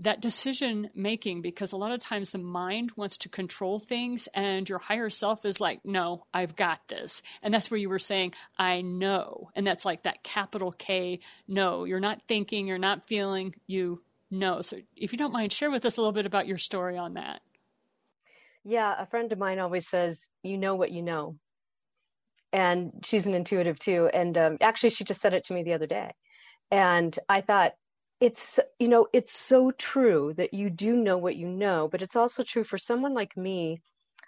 that 0.01 0.19
decision 0.19 0.89
making 0.95 1.41
because 1.41 1.71
a 1.71 1.77
lot 1.77 1.91
of 1.91 1.99
times 1.99 2.31
the 2.31 2.39
mind 2.39 2.91
wants 2.95 3.17
to 3.17 3.29
control 3.29 3.77
things 3.77 4.27
and 4.33 4.67
your 4.67 4.79
higher 4.79 5.11
self 5.11 5.45
is 5.45 5.61
like 5.61 5.79
no 5.85 6.25
i've 6.33 6.55
got 6.55 6.87
this. 6.87 7.21
And 7.41 7.53
that's 7.53 7.69
where 7.69 7.79
you 7.79 7.89
were 7.89 7.99
saying 7.99 8.33
i 8.57 8.81
know. 8.81 9.51
And 9.55 9.65
that's 9.65 9.85
like 9.85 10.03
that 10.03 10.23
capital 10.23 10.71
k 10.71 11.19
no 11.47 11.85
you're 11.85 11.99
not 11.99 12.23
thinking 12.27 12.67
you're 12.67 12.77
not 12.79 13.07
feeling 13.07 13.53
you 13.67 13.99
know. 14.31 14.61
So 14.61 14.77
if 14.95 15.11
you 15.11 15.19
don't 15.19 15.33
mind 15.33 15.53
share 15.53 15.71
with 15.71 15.85
us 15.85 15.97
a 15.97 16.01
little 16.01 16.13
bit 16.13 16.25
about 16.25 16.47
your 16.47 16.57
story 16.57 16.97
on 16.97 17.13
that. 17.13 17.41
Yeah 18.63 18.95
a 18.97 19.05
friend 19.05 19.31
of 19.31 19.37
mine 19.37 19.59
always 19.59 19.87
says 19.87 20.29
you 20.41 20.57
know 20.57 20.75
what 20.75 20.91
you 20.91 21.03
know. 21.03 21.37
And 22.53 22.91
she's 23.05 23.27
an 23.27 23.35
intuitive 23.35 23.77
too. 23.77 24.09
And 24.11 24.35
um, 24.37 24.57
actually 24.61 24.89
she 24.89 25.03
just 25.03 25.21
said 25.21 25.35
it 25.35 25.43
to 25.45 25.53
me 25.53 25.61
the 25.63 25.73
other 25.73 25.87
day. 25.87 26.09
And 26.71 27.17
i 27.29 27.41
thought 27.41 27.73
it's 28.21 28.59
you 28.79 28.87
know 28.87 29.07
it's 29.13 29.33
so 29.33 29.71
true 29.71 30.33
that 30.37 30.53
you 30.53 30.69
do 30.69 30.95
know 30.95 31.17
what 31.17 31.35
you 31.35 31.47
know 31.47 31.89
but 31.91 32.01
it's 32.01 32.15
also 32.15 32.43
true 32.43 32.63
for 32.63 32.77
someone 32.77 33.13
like 33.15 33.35
me 33.35 33.81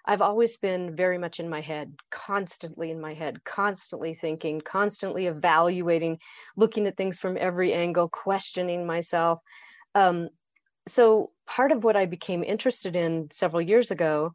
i've 0.06 0.20
always 0.22 0.58
been 0.58 0.96
very 0.96 1.16
much 1.18 1.40
in 1.40 1.48
my 1.48 1.60
head 1.60 1.94
constantly 2.10 2.90
in 2.90 3.00
my 3.00 3.14
head 3.14 3.44
constantly 3.44 4.14
thinking 4.14 4.60
constantly 4.60 5.26
evaluating 5.28 6.18
looking 6.56 6.86
at 6.88 6.96
things 6.96 7.20
from 7.20 7.38
every 7.38 7.72
angle 7.72 8.08
questioning 8.08 8.86
myself 8.86 9.38
um, 9.94 10.28
so 10.88 11.30
part 11.46 11.72
of 11.72 11.84
what 11.84 11.96
i 11.96 12.06
became 12.06 12.44
interested 12.44 12.96
in 12.96 13.28
several 13.30 13.62
years 13.62 13.90
ago 13.90 14.32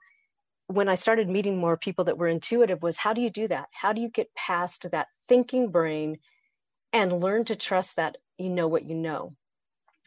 when 0.67 0.89
I 0.89 0.95
started 0.95 1.29
meeting 1.29 1.57
more 1.57 1.77
people 1.77 2.05
that 2.05 2.17
were 2.17 2.27
intuitive 2.27 2.83
was 2.83 2.97
how 2.99 3.13
do 3.13 3.21
you 3.21 3.29
do 3.31 3.47
that? 3.49 3.69
How 3.73 3.93
do 3.93 4.01
you 4.01 4.09
get 4.09 4.33
past 4.35 4.87
that 4.91 5.07
thinking 5.27 5.71
brain 5.71 6.17
and 6.93 7.21
learn 7.21 7.45
to 7.45 7.55
trust 7.55 7.97
that 7.97 8.17
you 8.37 8.49
know 8.49 8.67
what 8.67 8.85
you 8.89 8.95
know? 8.95 9.35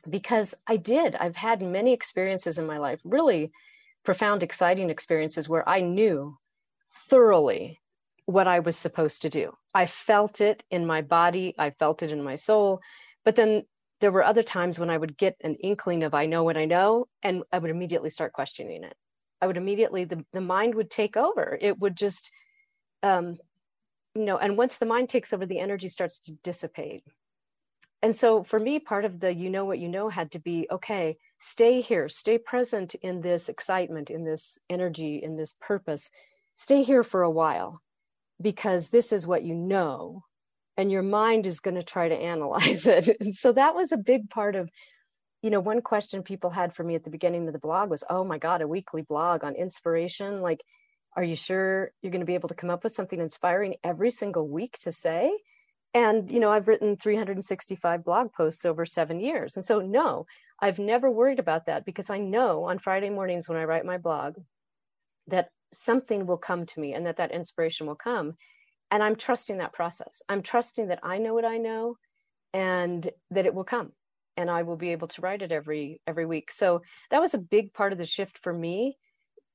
Because 0.09 0.55
I 0.67 0.77
did. 0.77 1.15
I've 1.15 1.37
had 1.37 1.63
many 1.63 1.93
experiences 1.93 2.59
in 2.59 2.67
my 2.67 2.79
life, 2.79 3.01
really 3.05 3.53
profound, 4.05 4.43
exciting 4.43 4.91
experiences 4.91 5.49
where 5.49 5.69
I 5.69 5.81
knew 5.81 6.37
thoroughly 7.09 7.81
what 8.27 8.49
I 8.49 8.61
was 8.61 8.77
supposed 8.77 9.23
to 9.23 9.31
do. 9.31 9.53
I 9.75 9.87
felt 9.87 10.41
it 10.41 10.63
in 10.71 10.87
my 10.87 11.03
body, 11.03 11.55
I 11.59 11.71
felt 11.71 12.03
it 12.03 12.11
in 12.11 12.23
my 12.23 12.37
soul. 12.37 12.81
But 13.25 13.37
then 13.37 13.65
there 14.01 14.13
were 14.13 14.25
other 14.25 14.43
times 14.43 14.79
when 14.79 14.91
I 14.91 14.99
would 14.99 15.17
get 15.17 15.37
an 15.43 15.55
inkling 15.57 16.03
of 16.03 16.15
I 16.15 16.27
know 16.27 16.43
what 16.43 16.57
I 16.57 16.65
know, 16.65 17.07
and 17.23 17.45
I 17.53 17.59
would 17.59 17.71
immediately 17.71 18.11
start 18.11 18.33
questioning 18.33 18.85
it. 18.85 18.95
I 19.41 19.47
would 19.47 19.57
immediately 19.57 20.05
the, 20.05 20.25
the 20.33 20.41
mind 20.41 20.75
would 20.75 20.91
take 20.91 21.17
over. 21.17 21.57
It 21.61 21.79
would 21.79 21.97
just 21.97 22.31
um, 23.03 23.39
you 24.15 24.25
know, 24.25 24.39
and 24.39 24.57
once 24.57 24.79
the 24.79 24.87
mind 24.87 25.09
takes 25.09 25.33
over, 25.33 25.47
the 25.47 25.59
energy 25.59 25.89
starts 25.89 26.19
to 26.21 26.33
dissipate. 26.43 27.05
And 28.03 28.15
so 28.15 28.43
for 28.43 28.59
me, 28.59 28.81
part 28.81 29.05
of 29.05 29.21
the 29.21 29.33
you 29.33 29.49
know 29.49 29.65
what 29.65 29.79
you 29.79 29.89
know 29.89 30.09
had 30.09 30.33
to 30.33 30.41
be 30.41 30.67
okay, 30.71 31.17
stay 31.39 31.81
here, 31.81 32.09
stay 32.09 32.39
present 32.39 32.95
in 32.97 33.21
this 33.21 33.49
excitement, 33.49 34.11
in 34.11 34.25
this 34.25 34.59
energy, 34.69 35.23
in 35.23 35.37
this 35.37 35.55
purpose. 35.61 36.11
Stay 36.57 36.83
here 36.83 37.05
for 37.05 37.23
a 37.23 37.31
while 37.31 37.81
because 38.41 38.91
this 38.91 39.13
is 39.13 39.27
what 39.27 39.45
you 39.45 39.55
know 39.55 40.25
and 40.77 40.91
your 40.91 41.03
mind 41.03 41.47
is 41.47 41.61
going 41.61 41.75
to 41.75 41.83
try 41.83 42.09
to 42.09 42.15
analyze 42.15 42.87
it. 42.89 43.17
And 43.21 43.35
so 43.35 43.53
that 43.53 43.75
was 43.75 43.93
a 43.93 43.99
big 43.99 44.31
part 44.31 44.57
of 44.57 44.71
you 45.43 45.51
know, 45.51 45.61
one 45.61 45.83
question 45.83 46.23
people 46.23 46.51
had 46.51 46.73
for 46.73 46.85
me 46.85 46.95
at 46.95 47.03
the 47.03 47.11
beginning 47.11 47.49
of 47.49 47.53
the 47.53 47.59
blog 47.59 47.91
was, 47.91 48.05
oh 48.09 48.23
my 48.23 48.39
God, 48.39 48.63
a 48.63 48.69
weekly 48.69 49.03
blog 49.03 49.43
on 49.43 49.57
inspiration. 49.57 50.41
Like, 50.41 50.63
are 51.17 51.25
you 51.25 51.35
sure 51.35 51.91
you're 52.01 52.13
going 52.13 52.21
to 52.21 52.27
be 52.27 52.35
able 52.35 52.49
to 52.49 52.55
come 52.55 52.71
up 52.71 52.85
with 52.85 52.93
something 52.93 53.21
inspiring 53.21 53.75
every 53.83 54.13
single 54.13 54.49
week 54.49 54.79
to 54.83 54.93
say? 54.93 55.37
And, 55.95 56.31
you 56.31 56.41
know, 56.41 56.51
I've 56.51 56.69
written 56.69 56.97
365 56.97 58.05
blog 58.05 58.33
posts 58.33 58.65
over 58.65 58.87
seven 58.87 59.21
years. 59.21 59.57
And 59.57 59.65
so, 59.65 59.81
no, 59.81 60.27
I've 60.61 60.79
never 60.79 61.11
worried 61.11 61.39
about 61.39 61.67
that 61.67 61.85
because 61.85 62.09
I 62.09 62.19
know 62.19 62.65
on 62.65 62.79
Friday 62.79 63.11
mornings 63.11 63.49
when 63.49 63.59
I 63.59 63.65
write 63.65 63.85
my 63.85 63.99
blog 63.99 64.37
that 65.27 65.51
something 65.73 66.27
will 66.27 66.39
come 66.39 66.67
to 66.67 66.81
me 66.81 66.95
and 66.95 67.07
that 67.07 67.19
that 67.19 67.33
inspiration 67.33 67.87
will 67.87 67.97
come. 67.97 68.35
And 68.91 69.03
I'm 69.03 69.17
trusting 69.17 69.59
that 69.59 69.73
process. 69.73 70.23
I'm 70.29 70.43
trusting 70.43 70.89
that 70.89 71.01
I 71.03 71.19
know 71.19 71.35
what 71.35 71.45
I 71.45 71.59
know 71.59 71.97
and 72.55 73.09
that 73.31 73.47
it 73.47 73.55
will 73.55 73.65
come 73.65 73.93
and 74.37 74.51
I 74.51 74.63
will 74.63 74.77
be 74.77 74.93
able 74.93 75.09
to 75.09 75.21
write 75.21 75.43
it 75.43 75.53
every 75.53 76.01
every 76.07 76.27
week. 76.27 76.53
So 76.53 76.83
that 77.11 77.21
was 77.21 77.35
a 77.35 77.39
big 77.39 77.73
part 77.73 77.93
of 77.93 77.99
the 77.99 78.07
shift 78.07 78.39
for 78.39 78.53
me 78.53 78.97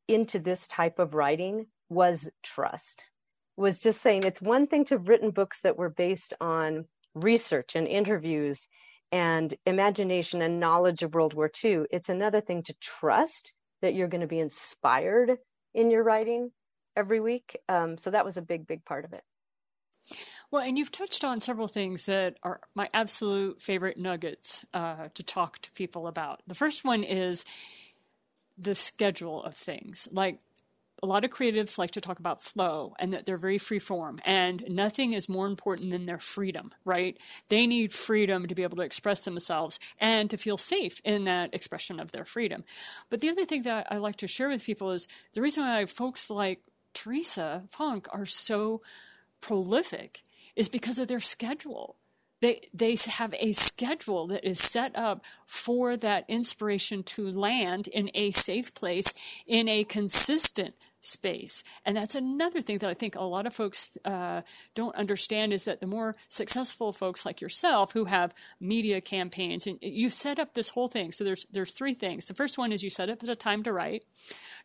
into 0.08 0.40
this 0.40 0.68
type 0.68 1.00
of 1.00 1.14
writing 1.14 1.68
was 1.90 2.30
trust. 2.44 3.10
Was 3.58 3.80
just 3.80 4.02
saying 4.02 4.24
it's 4.24 4.42
one 4.42 4.68
thing 4.68 4.86
to 4.86 4.96
have 4.96 5.08
written 5.08 5.32
books 5.32 5.62
that 5.62 5.78
were 5.78 5.90
based 5.90 6.34
on 6.40 6.86
research 7.16 7.76
and 7.76 7.88
interviews 7.88 8.68
and 9.12 9.54
imagination 9.66 10.42
and 10.42 10.60
knowledge 10.60 11.02
of 11.02 11.14
World 11.14 11.34
War 11.34 11.50
II. 11.64 11.86
It's 11.92 12.10
another 12.10 12.40
thing 12.42 12.62
to 12.64 12.76
trust 12.80 13.54
that 13.82 13.94
you're 13.94 14.08
going 14.08 14.22
to 14.22 14.28
be 14.28 14.40
inspired 14.40 15.38
in 15.74 15.92
your 15.92 16.04
writing 16.04 16.52
every 16.96 17.20
week. 17.20 17.58
Um, 17.70 17.98
so 17.98 18.12
that 18.12 18.26
was 18.26 18.38
a 18.38 18.42
big, 18.42 18.68
big 18.68 18.86
part 18.86 19.06
of 19.06 19.14
it. 19.14 19.24
Well, 20.50 20.62
and 20.62 20.78
you've 20.78 20.92
touched 20.92 21.24
on 21.24 21.40
several 21.40 21.68
things 21.68 22.06
that 22.06 22.38
are 22.42 22.62
my 22.74 22.90
absolute 22.94 23.62
favorite 23.62 23.98
nuggets 23.98 24.66
uh, 24.74 25.10
to 25.14 25.24
talk 25.24 25.60
to 25.60 25.72
people 25.74 26.08
about. 26.08 26.42
The 26.48 26.56
first 26.56 26.86
one 26.86 27.04
is 27.04 27.44
the 28.58 28.74
schedule 28.74 29.44
of 29.44 29.56
things. 29.56 30.08
Like 30.12 30.40
a 31.04 31.06
lot 31.06 31.24
of 31.24 31.32
creatives 31.32 31.78
like 31.78 31.92
to 31.92 32.02
talk 32.02 32.20
about 32.20 32.42
flow 32.42 32.96
and 33.00 33.14
that 33.14 33.26
they're 33.26 33.38
very 33.38 33.58
free 33.58 33.80
form 33.80 34.20
and 34.26 34.64
nothing 34.70 35.14
is 35.14 35.30
more 35.30 35.48
important 35.48 35.92
than 35.92 36.06
their 36.06 36.18
freedom 36.18 36.74
right? 36.86 37.18
They 37.50 37.68
need 37.68 37.94
freedom 37.94 38.48
to 38.48 38.56
be 38.56 38.64
able 38.64 38.78
to 38.78 38.84
express 38.84 39.26
themselves 39.26 39.80
and 40.00 40.30
to 40.30 40.38
feel 40.38 40.58
safe 40.58 41.02
in 41.04 41.26
that 41.26 41.54
expression 41.54 42.00
of 42.00 42.12
their 42.12 42.26
freedom. 42.26 42.64
But 43.10 43.22
the 43.22 43.30
other 43.30 43.46
thing 43.46 43.64
that 43.64 43.88
i 43.92 43.98
like 43.98 44.16
to 44.18 44.28
share 44.28 44.50
with 44.50 44.66
people 44.66 44.92
is 44.92 45.08
the 45.34 45.42
reason 45.42 45.64
why 45.64 45.86
folks 45.86 46.30
like 46.30 46.62
teresa 46.94 47.64
funke 47.76 48.08
are 48.12 48.26
so 48.26 48.82
prolific 49.42 50.22
is 50.56 50.70
because 50.70 51.00
of 51.00 51.08
their 51.08 51.20
schedule. 51.20 51.96
They 52.42 52.70
they 52.74 52.96
have 53.08 53.34
a 53.40 53.52
schedule 53.52 54.28
that 54.28 54.48
is 54.48 54.60
set 54.60 54.96
up 54.96 55.24
for 55.46 55.98
that 55.98 56.26
inspiration 56.28 57.04
to 57.04 57.32
land 57.32 57.88
in 57.88 58.12
a 58.14 58.32
safe 58.32 58.74
place 58.74 59.14
in 59.48 59.68
a 59.68 59.84
consistent 59.84 60.76
space. 61.08 61.64
And 61.86 61.96
that's 61.96 62.16
another 62.16 62.62
thing 62.62 62.80
that 62.80 62.90
i 62.90 62.94
think 62.94 63.16
a 63.16 63.22
lot 63.22 63.46
of 63.46 63.54
folks 63.54 63.98
uh, 64.06 64.42
don't 64.76 64.96
understand 64.96 65.54
is 65.54 65.66
that 65.66 65.80
the 65.80 65.88
more 65.88 66.16
successful 66.28 66.92
folks 66.92 67.26
like 67.26 67.42
yourself 67.42 67.94
who 67.94 68.06
have 68.06 68.34
media 68.60 69.02
campaigns 69.02 69.66
and 69.66 69.78
you 69.82 70.10
set 70.10 70.40
up 70.40 70.54
this 70.54 70.70
whole 70.70 70.88
thing. 70.88 71.12
So 71.12 71.24
there's 71.24 71.46
there's 71.52 71.72
three 71.72 71.94
things. 71.94 72.26
The 72.26 72.34
first 72.34 72.58
one 72.58 72.72
is 72.72 72.84
you 72.84 72.90
set 72.90 73.10
up 73.10 73.20
the 73.20 73.36
time 73.36 73.64
to 73.64 73.74
write. 73.74 74.06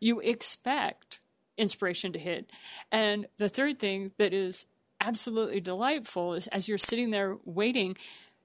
You 0.00 0.20
expect 0.20 1.20
inspiration 1.56 2.12
to 2.12 2.18
hit. 2.18 2.50
And 2.90 3.26
the 3.36 3.48
third 3.48 3.78
thing 3.78 4.12
that 4.18 4.32
is 4.32 4.66
absolutely 5.00 5.60
delightful 5.60 6.34
is 6.34 6.46
as 6.48 6.68
you're 6.68 6.78
sitting 6.78 7.10
there 7.10 7.36
waiting, 7.44 7.96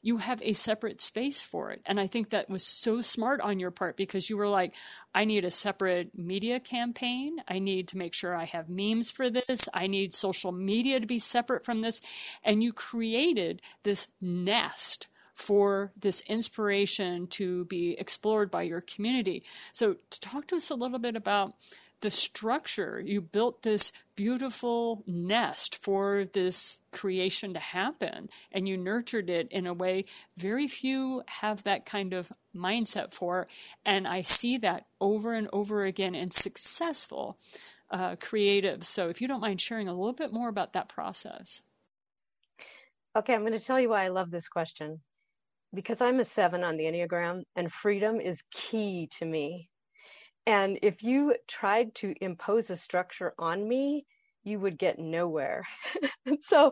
you 0.02 0.18
have 0.18 0.42
a 0.42 0.54
separate 0.54 1.02
space 1.02 1.42
for 1.42 1.72
it. 1.72 1.82
And 1.86 2.00
I 2.00 2.08
think 2.08 2.30
that 2.30 2.50
was 2.50 2.64
so 2.64 3.02
smart 3.02 3.42
on 3.42 3.60
your 3.60 3.72
part 3.72 3.98
because 3.98 4.30
you 4.30 4.38
were 4.38 4.48
like, 4.48 4.74
I 5.14 5.26
need 5.26 5.44
a 5.44 5.52
separate 5.52 6.18
media 6.18 6.60
campaign. 6.60 7.38
I 7.48 7.60
need 7.60 7.88
to 7.90 7.98
make 7.98 8.14
sure 8.14 8.36
I 8.36 8.46
have 8.46 8.70
memes 8.70 9.12
for 9.12 9.30
this. 9.30 9.68
I 9.74 9.88
need 9.88 10.14
social 10.14 10.52
media 10.52 11.00
to 11.00 11.08
be 11.08 11.20
separate 11.20 11.66
from 11.66 11.82
this. 11.82 12.02
And 12.44 12.64
you 12.64 12.74
created 12.74 13.62
this 13.84 14.08
nest 14.22 15.08
for 15.34 15.92
this 16.00 16.22
inspiration 16.22 17.28
to 17.28 17.66
be 17.66 17.92
explored 18.00 18.50
by 18.50 18.64
your 18.64 18.82
community. 18.82 19.44
So, 19.72 19.98
to 20.10 20.20
talk 20.20 20.48
to 20.48 20.56
us 20.56 20.72
a 20.72 20.76
little 20.76 20.98
bit 20.98 21.16
about 21.16 21.54
the 22.02 22.10
structure. 22.10 23.02
You 23.04 23.22
built 23.22 23.64
this 23.64 23.92
beautiful 24.16 25.04
nest 25.08 25.82
for 25.82 26.26
this 26.34 26.80
creation 26.92 27.54
to 27.54 27.60
happen, 27.60 28.30
and 28.52 28.68
you 28.68 28.78
nurtured 28.78 29.30
it 29.30 29.48
in 29.52 29.68
a 29.68 29.74
way 29.74 30.04
very 30.36 30.68
few 30.68 31.24
have 31.28 31.64
that 31.64 31.86
kind 31.86 32.14
of 32.14 32.32
mindset 32.56 33.12
for. 33.12 33.48
And 33.86 34.08
I 34.08 34.22
see 34.22 34.58
that 34.60 34.86
over 35.00 35.34
and 35.34 35.48
over 35.52 35.86
again 35.86 36.16
in 36.16 36.32
successful 36.32 37.38
uh, 37.90 38.16
creatives. 38.16 38.86
So, 38.86 39.10
if 39.10 39.22
you 39.22 39.28
don't 39.28 39.42
mind 39.42 39.62
sharing 39.62 39.88
a 39.88 39.94
little 39.94 40.14
bit 40.14 40.34
more 40.34 40.50
about 40.50 40.74
that 40.74 40.90
process. 40.90 41.62
Okay, 43.16 43.34
I'm 43.34 43.42
going 43.42 43.54
to 43.54 43.60
tell 43.60 43.80
you 43.80 43.90
why 43.90 44.06
I 44.06 44.10
love 44.10 44.30
this 44.30 44.48
question. 44.48 45.02
Because 45.74 46.02
I'm 46.02 46.20
a 46.20 46.26
seven 46.26 46.64
on 46.64 46.78
the 46.78 46.86
Enneagram, 46.86 47.44
and 47.56 47.72
freedom 47.72 48.22
is 48.22 48.44
key 48.52 49.10
to 49.20 49.26
me 49.26 49.70
and 50.48 50.80
if 50.82 51.04
you 51.04 51.36
tried 51.46 51.94
to 51.96 52.16
impose 52.22 52.70
a 52.70 52.78
structure 52.78 53.34
on 53.38 53.68
me, 53.68 54.06
you 54.46 54.62
would 54.62 54.78
get 54.78 54.98
nowhere. 54.98 55.68
so 56.40 56.72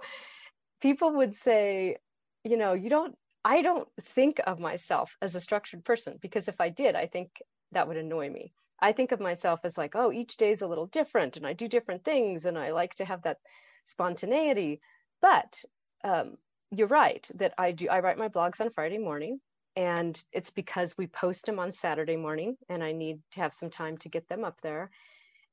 people 0.82 1.12
would 1.16 1.34
say, 1.34 1.98
you 2.46 2.56
know, 2.56 2.72
you 2.74 2.90
don't, 2.90 3.16
I 3.44 3.62
don't 3.62 3.90
think 4.02 4.40
of 4.48 4.60
myself 4.60 5.18
as 5.22 5.36
a 5.36 5.42
structured 5.42 5.84
person 5.84 6.18
because 6.22 6.48
if 6.48 6.62
I 6.62 6.70
did, 6.70 6.96
I 6.96 7.06
think 7.06 7.42
that 7.74 7.86
would 7.90 7.98
annoy 7.98 8.30
me. 8.30 8.54
I 8.80 8.94
think 8.94 9.12
of 9.12 9.20
myself 9.20 9.60
as 9.66 9.78
like, 9.78 9.94
oh, 9.94 10.10
each 10.10 10.38
day 10.38 10.52
is 10.52 10.62
a 10.62 10.68
little 10.68 10.88
different 10.88 11.36
and 11.36 11.46
I 11.46 11.52
do 11.52 11.68
different 11.68 12.06
things 12.06 12.46
and 12.46 12.58
I 12.58 12.72
like 12.72 12.96
to 12.96 13.06
have 13.06 13.24
that 13.24 13.40
spontaneity. 13.84 14.80
But 15.22 15.62
um, 16.06 16.38
you're 16.72 16.88
right 16.88 17.30
that 17.36 17.54
I 17.58 17.74
do, 17.74 17.90
I 17.90 18.00
write 18.00 18.18
my 18.18 18.30
blogs 18.30 18.62
on 18.62 18.70
Friday 18.70 19.00
morning 19.00 19.42
and 19.76 20.22
it's 20.32 20.50
because 20.50 20.98
we 20.98 21.08
post 21.08 21.46
them 21.46 21.60
on 21.60 21.72
Saturday 21.72 22.16
morning 22.16 22.56
and 22.70 22.84
I 22.84 22.92
need 22.92 23.20
to 23.34 23.42
have 23.42 23.54
some 23.54 23.70
time 23.70 23.98
to 23.98 24.10
get 24.10 24.28
them 24.30 24.44
up 24.44 24.62
there. 24.62 24.90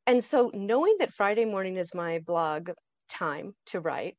And 0.07 0.23
so 0.23 0.51
knowing 0.55 0.97
that 0.99 1.15
Friday 1.15 1.45
morning 1.45 1.77
is 1.77 1.95
my 1.95 2.19
blog 2.21 2.71
time 3.09 3.55
to 3.67 3.81
write 3.81 4.17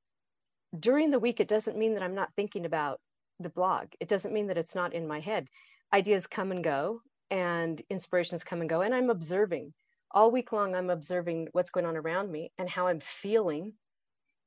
during 0.77 1.11
the 1.11 1.19
week, 1.19 1.39
it 1.39 1.47
doesn't 1.47 1.77
mean 1.77 1.93
that 1.93 2.03
I'm 2.03 2.15
not 2.15 2.33
thinking 2.35 2.65
about 2.65 2.99
the 3.39 3.49
blog. 3.49 3.87
It 3.99 4.07
doesn't 4.07 4.33
mean 4.33 4.47
that 4.47 4.57
it's 4.57 4.75
not 4.75 4.93
in 4.93 5.07
my 5.07 5.19
head. 5.19 5.47
Ideas 5.93 6.27
come 6.27 6.51
and 6.51 6.63
go 6.63 7.01
and 7.29 7.81
inspirations 7.89 8.43
come 8.43 8.61
and 8.61 8.69
go. 8.69 8.81
And 8.81 8.93
I'm 8.93 9.09
observing 9.09 9.73
all 10.11 10.31
week 10.31 10.51
long. 10.51 10.75
I'm 10.75 10.89
observing 10.89 11.49
what's 11.51 11.71
going 11.71 11.85
on 11.85 11.97
around 11.97 12.31
me 12.31 12.51
and 12.57 12.69
how 12.69 12.87
I'm 12.87 12.99
feeling. 12.99 13.73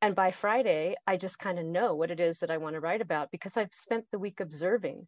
And 0.03 0.15
by 0.15 0.31
Friday, 0.33 0.97
I 1.07 1.17
just 1.17 1.39
kind 1.39 1.59
of 1.59 1.65
know 1.65 1.95
what 1.95 2.11
it 2.11 2.21
is 2.21 2.41
that 2.41 2.51
I 2.51 2.59
want 2.59 2.75
to 2.75 2.81
write 2.81 3.03
about 3.03 3.31
because 3.31 3.57
I've 3.57 3.75
spent 3.75 4.05
the 4.11 4.19
week 4.19 4.41
observing 4.41 5.07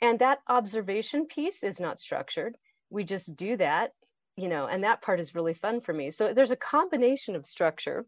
and 0.00 0.18
that 0.18 0.38
observation 0.48 1.26
piece 1.26 1.62
is 1.62 1.80
not 1.80 1.98
structured. 1.98 2.56
We 2.90 3.04
just 3.04 3.36
do 3.36 3.56
that 3.58 3.92
you 4.40 4.48
know 4.48 4.66
and 4.66 4.84
that 4.84 5.02
part 5.02 5.20
is 5.20 5.34
really 5.34 5.54
fun 5.54 5.80
for 5.80 5.92
me. 5.92 6.10
So 6.10 6.32
there's 6.32 6.50
a 6.50 6.56
combination 6.56 7.36
of 7.36 7.46
structure. 7.46 8.06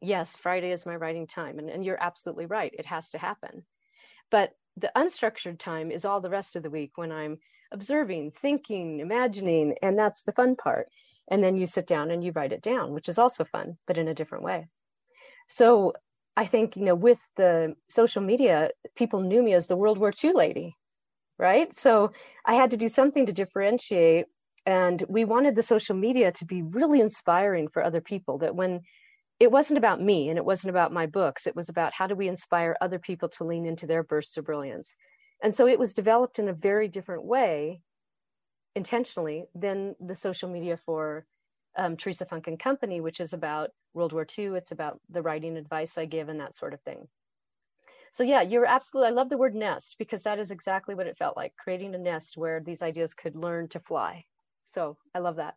Yes 0.00 0.36
friday 0.36 0.70
is 0.70 0.86
my 0.86 0.94
writing 0.94 1.26
time 1.26 1.58
and, 1.58 1.68
and 1.68 1.84
you're 1.84 2.02
absolutely 2.02 2.46
right 2.46 2.72
it 2.78 2.86
has 2.86 3.10
to 3.10 3.18
happen. 3.18 3.64
But 4.30 4.52
the 4.76 4.92
unstructured 4.94 5.58
time 5.58 5.90
is 5.90 6.04
all 6.04 6.20
the 6.20 6.30
rest 6.30 6.54
of 6.54 6.62
the 6.62 6.70
week 6.70 6.92
when 6.94 7.10
i'm 7.10 7.38
observing 7.72 8.30
thinking 8.30 9.00
imagining 9.00 9.74
and 9.82 9.98
that's 9.98 10.22
the 10.22 10.32
fun 10.32 10.54
part. 10.54 10.88
And 11.30 11.42
then 11.42 11.56
you 11.56 11.66
sit 11.66 11.86
down 11.86 12.10
and 12.10 12.22
you 12.24 12.32
write 12.32 12.52
it 12.52 12.62
down 12.62 12.94
which 12.94 13.08
is 13.08 13.18
also 13.18 13.44
fun 13.44 13.78
but 13.86 13.98
in 13.98 14.08
a 14.08 14.14
different 14.14 14.44
way. 14.44 14.68
So 15.48 15.94
i 16.36 16.44
think 16.44 16.76
you 16.76 16.84
know 16.84 16.94
with 16.94 17.20
the 17.36 17.74
social 17.88 18.22
media 18.22 18.70
people 18.94 19.20
knew 19.20 19.42
me 19.42 19.54
as 19.54 19.66
the 19.66 19.76
world 19.76 19.98
war 19.98 20.12
ii 20.22 20.32
lady 20.32 20.76
right? 21.38 21.74
So 21.74 22.12
I 22.44 22.54
had 22.54 22.70
to 22.72 22.76
do 22.76 22.88
something 22.88 23.26
to 23.26 23.32
differentiate. 23.32 24.26
And 24.66 25.02
we 25.08 25.24
wanted 25.24 25.54
the 25.54 25.62
social 25.62 25.96
media 25.96 26.32
to 26.32 26.44
be 26.44 26.62
really 26.62 27.00
inspiring 27.00 27.68
for 27.68 27.82
other 27.82 28.00
people 28.00 28.38
that 28.38 28.54
when 28.54 28.80
it 29.40 29.50
wasn't 29.50 29.78
about 29.78 30.02
me 30.02 30.28
and 30.28 30.36
it 30.36 30.44
wasn't 30.44 30.70
about 30.70 30.92
my 30.92 31.06
books, 31.06 31.46
it 31.46 31.56
was 31.56 31.68
about 31.68 31.92
how 31.92 32.06
do 32.06 32.14
we 32.14 32.28
inspire 32.28 32.76
other 32.80 32.98
people 32.98 33.28
to 33.30 33.44
lean 33.44 33.66
into 33.66 33.86
their 33.86 34.02
bursts 34.02 34.36
of 34.36 34.44
brilliance. 34.44 34.94
And 35.42 35.54
so 35.54 35.66
it 35.68 35.78
was 35.78 35.94
developed 35.94 36.38
in 36.38 36.48
a 36.48 36.52
very 36.52 36.88
different 36.88 37.24
way 37.24 37.80
intentionally 38.74 39.44
than 39.54 39.94
the 40.00 40.16
social 40.16 40.50
media 40.50 40.76
for 40.76 41.24
um, 41.76 41.96
Teresa 41.96 42.26
Funke 42.26 42.48
and 42.48 42.58
Company, 42.58 43.00
which 43.00 43.20
is 43.20 43.32
about 43.32 43.70
World 43.94 44.12
War 44.12 44.26
II. 44.38 44.56
It's 44.56 44.72
about 44.72 45.00
the 45.08 45.22
writing 45.22 45.56
advice 45.56 45.96
I 45.96 46.06
give 46.06 46.28
and 46.28 46.40
that 46.40 46.56
sort 46.56 46.74
of 46.74 46.80
thing 46.82 47.06
so 48.10 48.22
yeah 48.22 48.42
you're 48.42 48.66
absolutely 48.66 49.08
i 49.08 49.12
love 49.12 49.28
the 49.28 49.38
word 49.38 49.54
nest 49.54 49.96
because 49.98 50.22
that 50.22 50.38
is 50.38 50.50
exactly 50.50 50.94
what 50.94 51.06
it 51.06 51.16
felt 51.16 51.36
like 51.36 51.54
creating 51.56 51.94
a 51.94 51.98
nest 51.98 52.36
where 52.36 52.60
these 52.60 52.82
ideas 52.82 53.14
could 53.14 53.36
learn 53.36 53.68
to 53.68 53.80
fly 53.80 54.24
so 54.64 54.96
i 55.14 55.18
love 55.18 55.36
that 55.36 55.54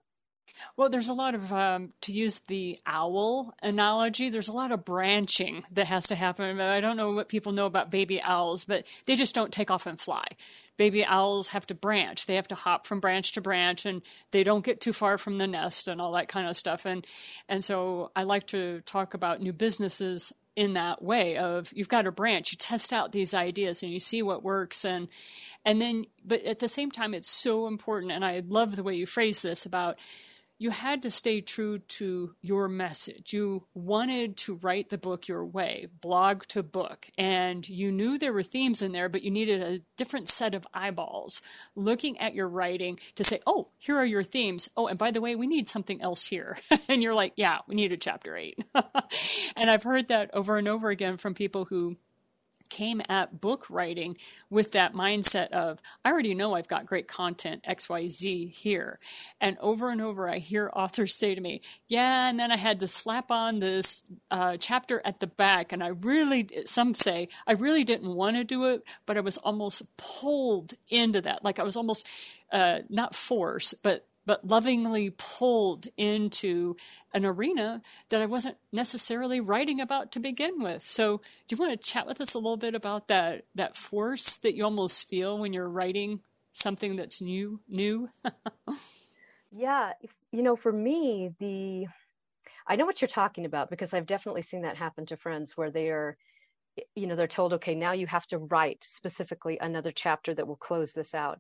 well, 0.77 0.89
there's 0.89 1.09
a 1.09 1.13
lot 1.13 1.35
of, 1.35 1.51
um, 1.51 1.93
to 2.01 2.11
use 2.11 2.39
the 2.41 2.79
owl 2.85 3.53
analogy, 3.61 4.29
there's 4.29 4.47
a 4.47 4.53
lot 4.53 4.71
of 4.71 4.85
branching 4.85 5.63
that 5.71 5.87
has 5.87 6.07
to 6.07 6.15
happen. 6.15 6.59
I 6.59 6.79
don't 6.79 6.97
know 6.97 7.11
what 7.11 7.29
people 7.29 7.51
know 7.51 7.65
about 7.65 7.91
baby 7.91 8.21
owls, 8.21 8.65
but 8.65 8.87
they 9.05 9.15
just 9.15 9.35
don't 9.35 9.51
take 9.51 9.71
off 9.71 9.85
and 9.85 9.99
fly. 9.99 10.25
Baby 10.77 11.05
owls 11.05 11.49
have 11.49 11.67
to 11.67 11.75
branch. 11.75 12.25
They 12.25 12.35
have 12.35 12.47
to 12.49 12.55
hop 12.55 12.85
from 12.85 12.99
branch 12.99 13.33
to 13.33 13.41
branch 13.41 13.85
and 13.85 14.01
they 14.31 14.43
don't 14.43 14.65
get 14.65 14.81
too 14.81 14.93
far 14.93 15.17
from 15.17 15.37
the 15.37 15.47
nest 15.47 15.87
and 15.87 16.01
all 16.01 16.13
that 16.13 16.27
kind 16.27 16.47
of 16.47 16.57
stuff. 16.57 16.85
And, 16.85 17.05
and 17.47 17.63
so 17.63 18.11
I 18.15 18.23
like 18.23 18.47
to 18.47 18.81
talk 18.81 19.13
about 19.13 19.41
new 19.41 19.53
businesses 19.53 20.33
in 20.55 20.73
that 20.73 21.01
way 21.01 21.37
of 21.37 21.71
you've 21.73 21.89
got 21.89 22.07
a 22.07 22.11
branch 22.11 22.51
you 22.51 22.57
test 22.57 22.91
out 22.91 23.11
these 23.11 23.33
ideas 23.33 23.83
and 23.83 23.91
you 23.91 23.99
see 23.99 24.21
what 24.21 24.43
works. 24.43 24.83
And 24.85 25.09
and 25.65 25.81
then 25.81 26.05
but 26.25 26.43
at 26.43 26.59
the 26.59 26.67
same 26.67 26.91
time 26.91 27.13
it's 27.13 27.29
so 27.29 27.67
important 27.67 28.11
and 28.11 28.25
i 28.25 28.41
love 28.47 28.75
the 28.75 28.83
way 28.83 28.95
you 28.95 29.05
phrase 29.05 29.41
this 29.41 29.65
about 29.65 29.97
you 30.62 30.69
had 30.69 31.02
to 31.02 31.10
stay 31.10 31.41
true 31.41 31.80
to 31.80 32.36
your 32.39 32.67
message. 32.67 33.34
You 33.34 33.63
wanted 33.74 34.38
to 34.38 34.58
write 34.58 34.89
the 34.89 34.97
book 35.00 35.28
your 35.28 35.43
way, 35.43 35.88
blog 36.02 36.43
to 36.50 36.62
book, 36.62 37.10
and 37.17 37.67
you 37.67 37.91
knew 37.91 38.19
there 38.19 38.32
were 38.32 38.43
themes 38.43 38.84
in 38.84 38.91
there, 38.91 39.10
but 39.10 39.24
you 39.24 39.32
needed 39.32 39.63
a 39.63 39.82
different 39.97 40.30
set 40.30 40.54
of 40.54 40.67
eyeballs 40.71 41.41
looking 41.76 42.19
at 42.19 42.36
your 42.36 42.47
writing 42.47 43.00
to 43.15 43.24
say, 43.24 43.39
oh, 43.47 43.69
here 43.80 43.97
are 43.97 44.06
your 44.06 44.24
themes. 44.24 44.69
Oh, 44.78 44.86
and 44.86 45.00
by 45.00 45.10
the 45.10 45.19
way, 45.19 45.36
we 45.36 45.47
need 45.47 45.67
something 45.67 46.00
else 46.00 46.28
here. 46.28 46.60
and 46.88 47.02
you're 47.02 47.15
like, 47.15 47.34
yeah, 47.38 47.58
we 47.67 47.74
need 47.74 47.91
a 47.91 47.97
chapter 47.97 48.38
eight. 48.38 48.60
and 49.56 49.71
I've 49.71 49.82
heard 49.82 50.10
that 50.10 50.30
over 50.32 50.60
and 50.60 50.67
over 50.67 50.91
again 50.91 51.17
from 51.17 51.34
people 51.34 51.65
who 51.65 51.97
came 52.71 53.01
at 53.07 53.41
book 53.41 53.69
writing 53.69 54.17
with 54.49 54.71
that 54.71 54.93
mindset 54.93 55.49
of, 55.49 55.81
I 56.03 56.10
already 56.10 56.34
know 56.34 56.55
I've 56.55 56.67
got 56.67 56.88
great 56.88 57.07
content, 57.07 57.63
XYZ 57.69 58.49
here. 58.49 58.97
And 59.39 59.57
over 59.60 59.89
and 59.89 60.01
over, 60.01 60.27
I 60.27 60.39
hear 60.39 60.71
authors 60.73 61.13
say 61.13 61.36
to 61.36 61.41
me, 61.41 61.62
Yeah, 61.88 62.29
and 62.29 62.39
then 62.39 62.51
I 62.51 62.57
had 62.57 62.79
to 62.79 62.88
slap 62.88 63.29
on 63.29 63.60
this 63.60 64.05
uh, 64.31 64.57
chapter 64.57 65.01
at 65.05 65.19
the 65.19 65.27
back. 65.27 65.71
And 65.71 65.84
I 65.84 65.89
really, 65.89 66.47
some 66.65 66.93
say, 66.93 67.27
I 67.45 67.51
really 67.51 67.84
didn't 67.84 68.15
want 68.15 68.38
to 68.38 68.43
do 68.43 68.65
it, 68.69 68.84
but 69.05 69.17
I 69.17 69.21
was 69.21 69.38
almost 69.38 69.84
pulled 69.97 70.73
into 70.89 71.21
that. 71.21 71.43
Like 71.43 71.60
I 71.60 71.63
was 71.63 71.75
almost, 71.75 72.07
uh, 72.51 72.79
not 72.89 73.15
force, 73.15 73.73
but 73.84 74.07
but 74.25 74.45
lovingly 74.47 75.10
pulled 75.10 75.88
into 75.97 76.75
an 77.13 77.25
arena 77.25 77.81
that 78.10 78.21
I 78.21 78.25
wasn't 78.25 78.57
necessarily 78.71 79.39
writing 79.39 79.81
about 79.81 80.12
to 80.13 80.19
begin 80.19 80.62
with. 80.62 80.86
So, 80.86 81.17
do 81.47 81.55
you 81.55 81.57
want 81.57 81.71
to 81.71 81.89
chat 81.89 82.07
with 82.07 82.21
us 82.21 82.34
a 82.34 82.39
little 82.39 82.57
bit 82.57 82.75
about 82.75 83.07
that 83.07 83.45
that 83.55 83.75
force 83.75 84.36
that 84.38 84.55
you 84.55 84.63
almost 84.63 85.10
feel 85.10 85.38
when 85.38 85.53
you're 85.53 85.69
writing 85.69 86.21
something 86.51 86.95
that's 86.95 87.21
new 87.21 87.62
new? 87.67 88.10
yeah, 89.51 89.93
you 90.31 90.43
know, 90.43 90.55
for 90.55 90.71
me, 90.71 91.31
the 91.39 91.88
I 92.67 92.75
know 92.75 92.86
what 92.86 93.01
you're 93.01 93.07
talking 93.07 93.45
about 93.45 93.69
because 93.69 93.93
I've 93.93 94.05
definitely 94.05 94.43
seen 94.43 94.62
that 94.62 94.77
happen 94.77 95.05
to 95.07 95.17
friends 95.17 95.57
where 95.57 95.71
they 95.71 95.89
are 95.89 96.17
you 96.95 97.07
know, 97.07 97.15
they're 97.15 97.27
told, 97.27 97.53
okay, 97.53 97.75
now 97.75 97.91
you 97.91 98.07
have 98.07 98.27
to 98.27 98.38
write 98.38 98.84
specifically 98.84 99.57
another 99.60 99.91
chapter 99.91 100.34
that 100.34 100.47
will 100.47 100.55
close 100.55 100.93
this 100.93 101.13
out. 101.13 101.39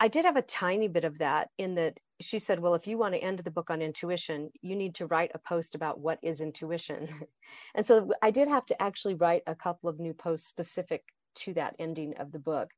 I 0.00 0.08
did 0.08 0.24
have 0.24 0.36
a 0.36 0.42
tiny 0.42 0.88
bit 0.88 1.04
of 1.04 1.18
that 1.18 1.48
in 1.58 1.76
that 1.76 1.98
she 2.20 2.38
said, 2.38 2.60
Well, 2.60 2.74
if 2.74 2.86
you 2.86 2.98
want 2.98 3.14
to 3.14 3.22
end 3.22 3.38
the 3.40 3.50
book 3.50 3.70
on 3.70 3.82
intuition, 3.82 4.50
you 4.62 4.76
need 4.76 4.94
to 4.96 5.06
write 5.06 5.30
a 5.34 5.38
post 5.38 5.74
about 5.74 6.00
what 6.00 6.18
is 6.22 6.40
intuition. 6.40 7.08
and 7.74 7.84
so 7.84 8.10
I 8.22 8.30
did 8.30 8.48
have 8.48 8.66
to 8.66 8.82
actually 8.82 9.14
write 9.14 9.42
a 9.46 9.54
couple 9.54 9.88
of 9.88 10.00
new 10.00 10.14
posts 10.14 10.48
specific 10.48 11.02
to 11.36 11.54
that 11.54 11.76
ending 11.78 12.14
of 12.18 12.32
the 12.32 12.38
book. 12.38 12.70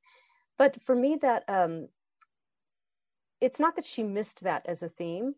But 0.59 0.81
for 0.83 0.95
me, 0.95 1.19
that 1.21 1.45
um, 1.49 1.89
it's 3.41 3.61
not 3.61 3.77
that 3.77 3.85
she 3.85 4.03
missed 4.03 4.45
that 4.45 4.65
as 4.67 4.83
a 4.83 4.89
theme 4.89 5.35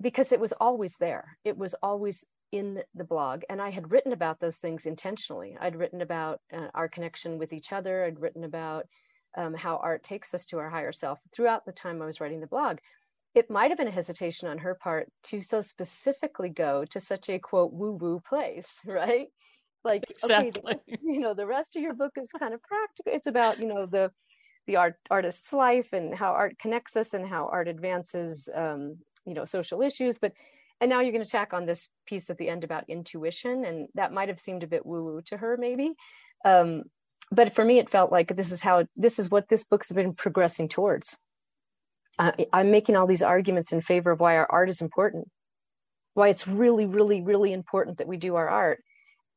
because 0.00 0.32
it 0.32 0.40
was 0.40 0.52
always 0.52 0.96
there. 0.96 1.36
It 1.44 1.56
was 1.56 1.74
always 1.82 2.26
in 2.52 2.82
the 2.94 3.04
blog. 3.04 3.42
And 3.48 3.62
I 3.62 3.70
had 3.70 3.92
written 3.92 4.12
about 4.12 4.40
those 4.40 4.58
things 4.58 4.86
intentionally. 4.86 5.56
I'd 5.60 5.76
written 5.76 6.00
about 6.00 6.40
uh, 6.52 6.68
our 6.74 6.88
connection 6.88 7.38
with 7.38 7.52
each 7.52 7.72
other, 7.72 8.04
I'd 8.04 8.20
written 8.20 8.44
about 8.44 8.86
um, 9.36 9.54
how 9.54 9.76
art 9.76 10.02
takes 10.02 10.34
us 10.34 10.44
to 10.46 10.58
our 10.58 10.70
higher 10.70 10.92
self 10.92 11.18
throughout 11.32 11.64
the 11.64 11.72
time 11.72 12.02
I 12.02 12.06
was 12.06 12.20
writing 12.20 12.40
the 12.40 12.46
blog. 12.46 12.78
It 13.34 13.50
might 13.50 13.70
have 13.70 13.78
been 13.78 13.88
a 13.88 13.92
hesitation 13.92 14.48
on 14.48 14.58
her 14.58 14.74
part 14.74 15.08
to 15.24 15.40
so 15.40 15.60
specifically 15.60 16.48
go 16.48 16.84
to 16.86 17.00
such 17.00 17.28
a 17.28 17.38
quote 17.38 17.72
woo 17.72 17.92
woo 17.92 18.20
place, 18.20 18.80
right? 18.86 19.28
Like, 19.84 20.10
exactly. 20.10 20.74
okay, 20.74 20.98
you 21.02 21.20
know, 21.20 21.32
the 21.32 21.46
rest 21.46 21.76
of 21.76 21.82
your 21.82 21.94
book 21.94 22.12
is 22.16 22.30
kind 22.32 22.52
of 22.52 22.62
practical. 22.62 23.12
It's 23.12 23.26
about, 23.26 23.60
you 23.60 23.66
know, 23.66 23.86
the 23.86 24.10
the 24.66 24.76
art 24.76 24.96
artist's 25.10 25.52
life 25.52 25.92
and 25.92 26.14
how 26.14 26.32
art 26.32 26.58
connects 26.58 26.96
us 26.96 27.14
and 27.14 27.26
how 27.26 27.48
art 27.50 27.66
advances, 27.66 28.48
um, 28.54 28.98
you 29.24 29.34
know, 29.34 29.44
social 29.44 29.80
issues. 29.80 30.18
But 30.18 30.32
and 30.80 30.88
now 30.88 31.00
you're 31.00 31.12
going 31.12 31.24
to 31.24 31.30
tack 31.30 31.52
on 31.52 31.66
this 31.66 31.88
piece 32.06 32.30
at 32.30 32.38
the 32.38 32.48
end 32.48 32.64
about 32.64 32.88
intuition, 32.88 33.64
and 33.64 33.88
that 33.94 34.12
might 34.12 34.28
have 34.28 34.40
seemed 34.40 34.62
a 34.62 34.68
bit 34.68 34.86
woo 34.86 35.04
woo 35.04 35.22
to 35.26 35.36
her, 35.36 35.56
maybe. 35.58 35.92
Um, 36.44 36.84
but 37.30 37.54
for 37.54 37.64
me, 37.64 37.78
it 37.78 37.88
felt 37.88 38.10
like 38.10 38.34
this 38.34 38.50
is 38.50 38.60
how 38.60 38.86
this 38.96 39.18
is 39.18 39.30
what 39.30 39.48
this 39.48 39.64
book's 39.64 39.92
been 39.92 40.14
progressing 40.14 40.68
towards. 40.68 41.18
Uh, 42.18 42.32
I'm 42.52 42.70
making 42.70 42.96
all 42.96 43.06
these 43.06 43.22
arguments 43.22 43.72
in 43.72 43.80
favor 43.80 44.10
of 44.10 44.20
why 44.20 44.36
our 44.36 44.50
art 44.50 44.68
is 44.68 44.82
important, 44.82 45.28
why 46.14 46.28
it's 46.28 46.48
really, 46.48 46.86
really, 46.86 47.22
really 47.22 47.52
important 47.52 47.98
that 47.98 48.08
we 48.08 48.16
do 48.16 48.34
our 48.34 48.48
art. 48.48 48.82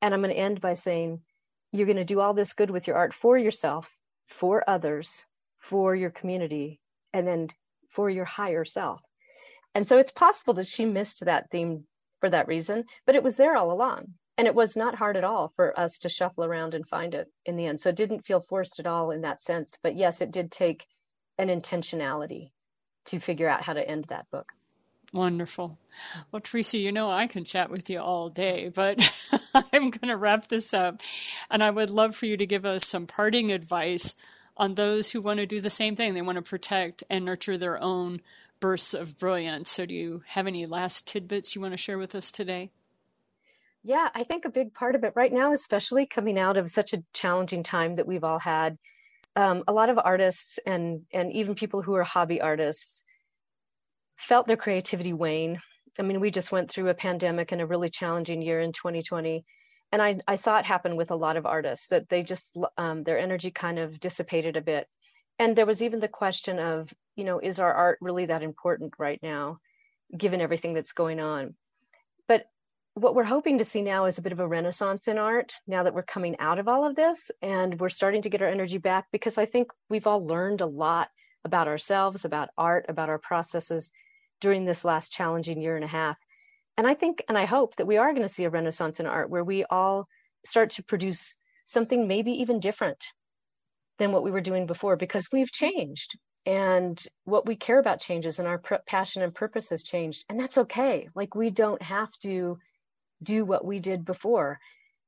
And 0.01 0.13
I'm 0.13 0.21
going 0.21 0.33
to 0.33 0.39
end 0.39 0.59
by 0.59 0.73
saying, 0.73 1.21
you're 1.71 1.85
going 1.85 1.97
to 1.97 2.03
do 2.03 2.19
all 2.19 2.33
this 2.33 2.53
good 2.53 2.71
with 2.71 2.87
your 2.87 2.97
art 2.97 3.13
for 3.13 3.37
yourself, 3.37 3.95
for 4.25 4.67
others, 4.67 5.25
for 5.59 5.95
your 5.95 6.09
community, 6.09 6.79
and 7.13 7.27
then 7.27 7.49
for 7.89 8.09
your 8.09 8.25
higher 8.25 8.65
self. 8.65 9.01
And 9.75 9.87
so 9.87 9.97
it's 9.97 10.11
possible 10.11 10.55
that 10.55 10.67
she 10.67 10.85
missed 10.85 11.25
that 11.25 11.49
theme 11.51 11.85
for 12.19 12.29
that 12.29 12.47
reason, 12.47 12.85
but 13.05 13.15
it 13.15 13.23
was 13.23 13.37
there 13.37 13.55
all 13.55 13.71
along 13.71 14.13
and 14.37 14.47
it 14.47 14.55
was 14.55 14.75
not 14.75 14.95
hard 14.95 15.15
at 15.17 15.23
all 15.23 15.53
for 15.55 15.77
us 15.79 15.99
to 15.99 16.09
shuffle 16.09 16.43
around 16.43 16.73
and 16.73 16.87
find 16.87 17.13
it 17.13 17.27
in 17.45 17.55
the 17.55 17.65
end 17.65 17.79
so 17.79 17.89
it 17.89 17.95
didn't 17.95 18.25
feel 18.25 18.45
forced 18.47 18.79
at 18.79 18.87
all 18.87 19.11
in 19.11 19.21
that 19.21 19.41
sense 19.41 19.77
but 19.81 19.95
yes 19.95 20.21
it 20.21 20.31
did 20.31 20.51
take 20.51 20.87
an 21.37 21.47
intentionality 21.47 22.51
to 23.05 23.19
figure 23.19 23.49
out 23.49 23.63
how 23.63 23.73
to 23.73 23.87
end 23.87 24.05
that 24.05 24.29
book 24.31 24.53
Wonderful. 25.13 25.77
Well, 26.31 26.39
Teresa, 26.39 26.79
you 26.79 26.91
know 26.91 27.11
I 27.11 27.27
can 27.27 27.45
chat 27.45 27.69
with 27.69 27.87
you 27.87 27.99
all 27.99 28.29
day, 28.29 28.71
but 28.73 29.13
I'm 29.53 29.91
going 29.91 30.07
to 30.07 30.17
wrap 30.17 30.47
this 30.47 30.73
up. 30.73 31.01
And 31.51 31.61
I 31.61 31.69
would 31.69 31.91
love 31.91 32.15
for 32.15 32.25
you 32.25 32.35
to 32.35 32.47
give 32.47 32.65
us 32.65 32.87
some 32.87 33.05
parting 33.05 33.51
advice 33.51 34.15
on 34.57 34.73
those 34.73 35.11
who 35.11 35.21
want 35.21 35.39
to 35.39 35.45
do 35.45 35.61
the 35.61 35.69
same 35.69 35.95
thing. 35.95 36.15
They 36.15 36.23
want 36.23 36.37
to 36.37 36.41
protect 36.41 37.03
and 37.11 37.23
nurture 37.23 37.59
their 37.59 37.81
own 37.81 38.21
bursts 38.59 38.95
of 38.95 39.19
brilliance. 39.19 39.69
So, 39.69 39.85
do 39.85 39.93
you 39.93 40.23
have 40.29 40.47
any 40.47 40.65
last 40.65 41.05
tidbits 41.05 41.53
you 41.53 41.61
want 41.61 41.73
to 41.73 41.77
share 41.77 41.99
with 41.99 42.15
us 42.15 42.31
today? 42.31 42.71
Yeah, 43.83 44.09
I 44.15 44.23
think 44.23 44.45
a 44.45 44.49
big 44.49 44.73
part 44.73 44.95
of 44.95 45.03
it 45.03 45.13
right 45.15 45.31
now, 45.31 45.51
especially 45.51 46.05
coming 46.05 46.39
out 46.39 46.55
of 46.55 46.69
such 46.69 46.93
a 46.93 47.03
challenging 47.13 47.63
time 47.63 47.95
that 47.95 48.07
we've 48.07 48.23
all 48.23 48.39
had, 48.39 48.77
um, 49.35 49.63
a 49.67 49.73
lot 49.73 49.89
of 49.89 49.99
artists 50.03 50.57
and 50.65 51.01
and 51.13 51.31
even 51.33 51.55
people 51.55 51.81
who 51.81 51.93
are 51.95 52.03
hobby 52.03 52.39
artists 52.41 53.03
felt 54.17 54.47
their 54.47 54.57
creativity 54.57 55.13
wane. 55.13 55.59
I 55.99 56.03
mean, 56.03 56.19
we 56.19 56.31
just 56.31 56.51
went 56.51 56.71
through 56.71 56.89
a 56.89 56.93
pandemic 56.95 57.51
and 57.51 57.61
a 57.61 57.65
really 57.65 57.89
challenging 57.89 58.41
year 58.41 58.59
in 58.61 58.71
2020, 58.71 59.43
and 59.91 60.01
I 60.01 60.19
I 60.27 60.35
saw 60.35 60.59
it 60.59 60.65
happen 60.65 60.95
with 60.95 61.11
a 61.11 61.15
lot 61.15 61.37
of 61.37 61.45
artists 61.45 61.87
that 61.89 62.09
they 62.09 62.23
just 62.23 62.57
um, 62.77 63.03
their 63.03 63.19
energy 63.19 63.51
kind 63.51 63.79
of 63.79 63.99
dissipated 63.99 64.55
a 64.57 64.61
bit, 64.61 64.87
and 65.39 65.55
there 65.55 65.65
was 65.65 65.83
even 65.83 65.99
the 65.99 66.07
question 66.07 66.59
of 66.59 66.93
you 67.15 67.25
know 67.25 67.39
is 67.39 67.59
our 67.59 67.73
art 67.73 67.97
really 68.01 68.27
that 68.27 68.43
important 68.43 68.93
right 68.97 69.19
now, 69.21 69.59
given 70.17 70.41
everything 70.41 70.73
that's 70.73 70.93
going 70.93 71.19
on 71.19 71.55
what 72.95 73.15
we're 73.15 73.23
hoping 73.23 73.57
to 73.57 73.65
see 73.65 73.81
now 73.81 74.05
is 74.05 74.17
a 74.17 74.21
bit 74.21 74.31
of 74.31 74.39
a 74.39 74.47
renaissance 74.47 75.07
in 75.07 75.17
art 75.17 75.55
now 75.65 75.83
that 75.83 75.95
we're 75.95 76.03
coming 76.03 76.37
out 76.39 76.59
of 76.59 76.67
all 76.67 76.85
of 76.85 76.95
this 76.95 77.31
and 77.41 77.79
we're 77.79 77.89
starting 77.89 78.21
to 78.21 78.29
get 78.29 78.41
our 78.41 78.47
energy 78.47 78.77
back 78.77 79.05
because 79.11 79.37
I 79.37 79.45
think 79.45 79.71
we've 79.89 80.05
all 80.05 80.25
learned 80.25 80.61
a 80.61 80.67
lot 80.67 81.09
about 81.43 81.67
ourselves, 81.67 82.23
about 82.23 82.49
art, 82.57 82.85
about 82.89 83.09
our 83.09 83.17
processes 83.17 83.91
during 84.41 84.65
this 84.65 84.85
last 84.85 85.11
challenging 85.11 85.59
year 85.59 85.75
and 85.75 85.83
a 85.83 85.87
half. 85.87 86.17
And 86.77 86.85
I 86.85 86.93
think 86.93 87.23
and 87.27 87.37
I 87.37 87.45
hope 87.45 87.75
that 87.77 87.87
we 87.87 87.97
are 87.97 88.11
going 88.11 88.21
to 88.23 88.33
see 88.33 88.43
a 88.43 88.49
renaissance 88.49 88.99
in 88.99 89.07
art 89.07 89.29
where 89.29 89.43
we 89.43 89.63
all 89.65 90.07
start 90.45 90.69
to 90.71 90.83
produce 90.83 91.35
something 91.65 92.07
maybe 92.07 92.31
even 92.31 92.59
different 92.59 93.07
than 93.97 94.11
what 94.11 94.23
we 94.23 94.31
were 94.31 94.41
doing 94.41 94.67
before 94.67 94.97
because 94.97 95.29
we've 95.31 95.51
changed 95.51 96.17
and 96.45 97.05
what 97.23 97.47
we 97.47 97.55
care 97.55 97.79
about 97.79 98.01
changes 98.01 98.37
and 98.37 98.47
our 98.47 98.61
passion 98.85 99.21
and 99.21 99.33
purpose 99.33 99.69
has 99.69 99.81
changed 99.81 100.25
and 100.27 100.37
that's 100.39 100.57
okay 100.57 101.07
like 101.15 101.35
we 101.35 101.49
don't 101.49 101.81
have 101.81 102.11
to 102.17 102.57
do 103.23 103.45
what 103.45 103.65
we 103.65 103.79
did 103.79 104.05
before. 104.05 104.59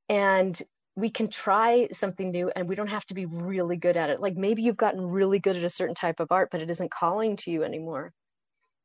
And 0.08 0.60
we 0.94 1.10
can 1.10 1.28
try 1.28 1.88
something 1.92 2.30
new 2.30 2.50
and 2.56 2.68
we 2.68 2.74
don't 2.74 2.86
have 2.88 3.04
to 3.06 3.14
be 3.14 3.26
really 3.26 3.76
good 3.76 3.96
at 3.96 4.08
it. 4.10 4.20
Like 4.20 4.36
maybe 4.36 4.62
you've 4.62 4.76
gotten 4.76 5.00
really 5.00 5.38
good 5.38 5.56
at 5.56 5.64
a 5.64 5.68
certain 5.68 5.94
type 5.94 6.20
of 6.20 6.32
art 6.32 6.48
but 6.50 6.60
it 6.60 6.70
isn't 6.70 6.90
calling 6.90 7.36
to 7.36 7.50
you 7.50 7.64
anymore. 7.64 8.12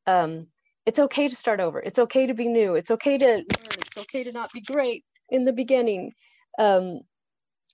Um, 0.08 0.48
it's 0.86 1.00
okay 1.00 1.30
to 1.30 1.36
start 1.36 1.60
over. 1.60 1.80
It's 1.80 2.00
okay 2.00 2.26
to 2.26 2.34
be 2.34 2.48
new. 2.48 2.76
It's 2.76 2.92
okay 2.92 3.18
to 3.18 3.26
learn. 3.26 3.46
It's 3.48 3.98
okay 3.98 4.24
to 4.24 4.32
not 4.32 4.52
be 4.52 4.62
great 4.62 5.06
in 5.30 5.46
the 5.46 5.54
beginning. 5.54 6.12
Um, 6.60 7.02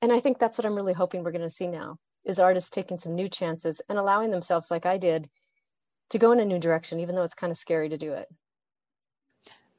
and 0.01 0.11
i 0.11 0.19
think 0.19 0.39
that's 0.39 0.57
what 0.57 0.65
i'm 0.65 0.75
really 0.75 0.93
hoping 0.93 1.23
we're 1.23 1.31
going 1.31 1.41
to 1.41 1.49
see 1.49 1.67
now 1.67 1.97
is 2.25 2.39
artists 2.39 2.69
taking 2.69 2.97
some 2.97 3.15
new 3.15 3.27
chances 3.27 3.81
and 3.89 3.97
allowing 3.97 4.31
themselves 4.31 4.71
like 4.71 4.85
i 4.85 4.97
did 4.97 5.29
to 6.09 6.17
go 6.17 6.31
in 6.31 6.39
a 6.39 6.45
new 6.45 6.59
direction 6.59 6.99
even 6.99 7.15
though 7.15 7.23
it's 7.23 7.33
kind 7.33 7.51
of 7.51 7.57
scary 7.57 7.89
to 7.89 7.97
do 7.97 8.13
it 8.13 8.27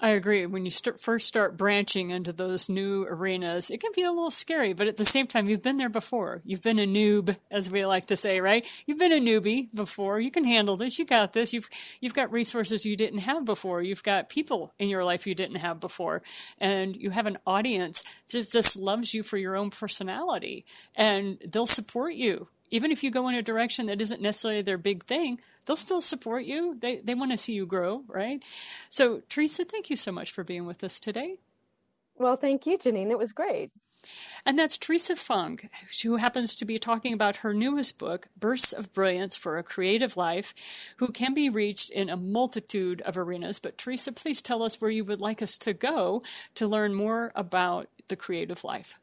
I 0.01 0.11
agree. 0.11 0.47
When 0.47 0.65
you 0.65 0.71
first 0.71 1.27
start 1.27 1.57
branching 1.57 2.11
into 2.11 2.33
those 2.33 2.69
new 2.69 3.05
arenas, 3.09 3.69
it 3.69 3.81
can 3.81 3.91
be 3.97 4.05
a 4.05 4.13
little 4.13 4.31
scary, 4.31 4.73
but 4.73 4.87
at 4.87 4.97
the 4.97 5.05
same 5.05 5.27
time, 5.27 5.49
you've 5.49 5.63
been 5.63 5.77
there 5.77 5.89
before. 5.89 6.41
You've 6.45 6.63
been 6.63 6.79
a 6.79 6.87
noob, 6.87 7.37
as 7.51 7.69
we 7.69 7.85
like 7.85 8.07
to 8.07 8.17
say, 8.17 8.41
right? 8.41 8.65
You've 8.87 8.99
been 8.99 9.13
a 9.13 9.21
newbie 9.21 9.75
before. 9.75 10.21
You 10.21 10.31
can 10.31 10.45
handle 10.45 10.77
this. 10.77 11.01
You 11.01 11.05
got 11.05 11.33
this. 11.33 11.53
You've 11.53 11.69
you've 12.01 12.15
got 12.15 12.31
resources 12.31 12.87
you 12.87 12.97
didn't 12.97 13.21
have 13.21 13.45
before. 13.45 13.83
You've 13.83 14.05
got 14.05 14.29
people 14.29 14.73
in 14.79 14.89
your 14.89 15.05
life 15.05 15.27
you 15.27 15.35
didn't 15.35 15.57
have 15.57 15.81
before, 15.81 16.23
and 16.59 16.97
you 16.97 17.11
have 17.11 17.27
an 17.27 17.39
audience 17.45 18.05
that 18.31 18.49
just 18.53 18.77
loves 18.77 19.15
you 19.15 19.25
for 19.25 19.37
your 19.37 19.57
own 19.57 19.71
personality, 19.71 20.65
and 20.95 21.39
they'll 21.45 21.67
support 21.67 22.15
you 22.15 22.47
even 22.71 22.93
if 22.93 23.03
you 23.03 23.11
go 23.11 23.29
in 23.29 23.35
a 23.35 23.43
direction 23.43 23.87
that 23.87 24.01
isn't 24.01 24.21
necessarily 24.21 24.63
their 24.63 24.79
big 24.79 25.05
thing, 25.05 25.41
they'll 25.69 25.77
still 25.77 26.01
support 26.01 26.45
you. 26.45 26.77
They 26.81 26.97
they 26.97 27.15
want 27.15 27.31
to 27.31 27.37
see 27.37 27.53
you 27.53 27.67
grow, 27.67 28.03
right? 28.09 28.43
So, 28.89 29.23
Teresa, 29.29 29.65
thank 29.65 29.91
you 29.91 29.97
so 29.97 30.11
much 30.11 30.33
for 30.33 30.43
being 30.43 30.67
with 30.67 30.83
us 30.83 30.99
today. 30.99 31.37
Well, 32.17 32.37
thank 32.37 32.67
you, 32.67 32.79
Janine. 32.79 33.11
It 33.11 33.19
was 33.19 33.33
great. 33.33 33.71
And 34.47 34.59
that's 34.59 34.79
Teresa 34.79 35.15
Funke, 35.15 35.69
who 36.03 36.17
happens 36.17 36.55
to 36.55 36.65
be 36.65 36.79
talking 36.79 37.13
about 37.13 37.39
her 37.39 37.53
newest 37.53 37.99
book, 37.99 38.29
Bursts 38.39 38.73
of 38.73 38.93
Brilliance 38.95 39.37
for 39.37 39.59
a 39.59 39.63
Creative 39.63 40.17
Life, 40.17 40.55
who 40.97 41.09
can 41.09 41.35
be 41.35 41.51
reached 41.51 41.91
in 41.91 42.09
a 42.09 42.17
multitude 42.17 43.03
of 43.03 43.19
arenas. 43.19 43.59
But 43.59 43.77
Teresa, 43.77 44.13
please 44.13 44.41
tell 44.41 44.63
us 44.63 44.81
where 44.81 44.91
you 44.91 45.05
would 45.05 45.21
like 45.21 45.43
us 45.43 45.59
to 45.59 45.75
go 45.75 46.23
to 46.55 46.67
learn 46.67 46.95
more 46.95 47.31
about 47.35 47.89
the 48.07 48.17
creative 48.17 48.65
life. 48.65 49.01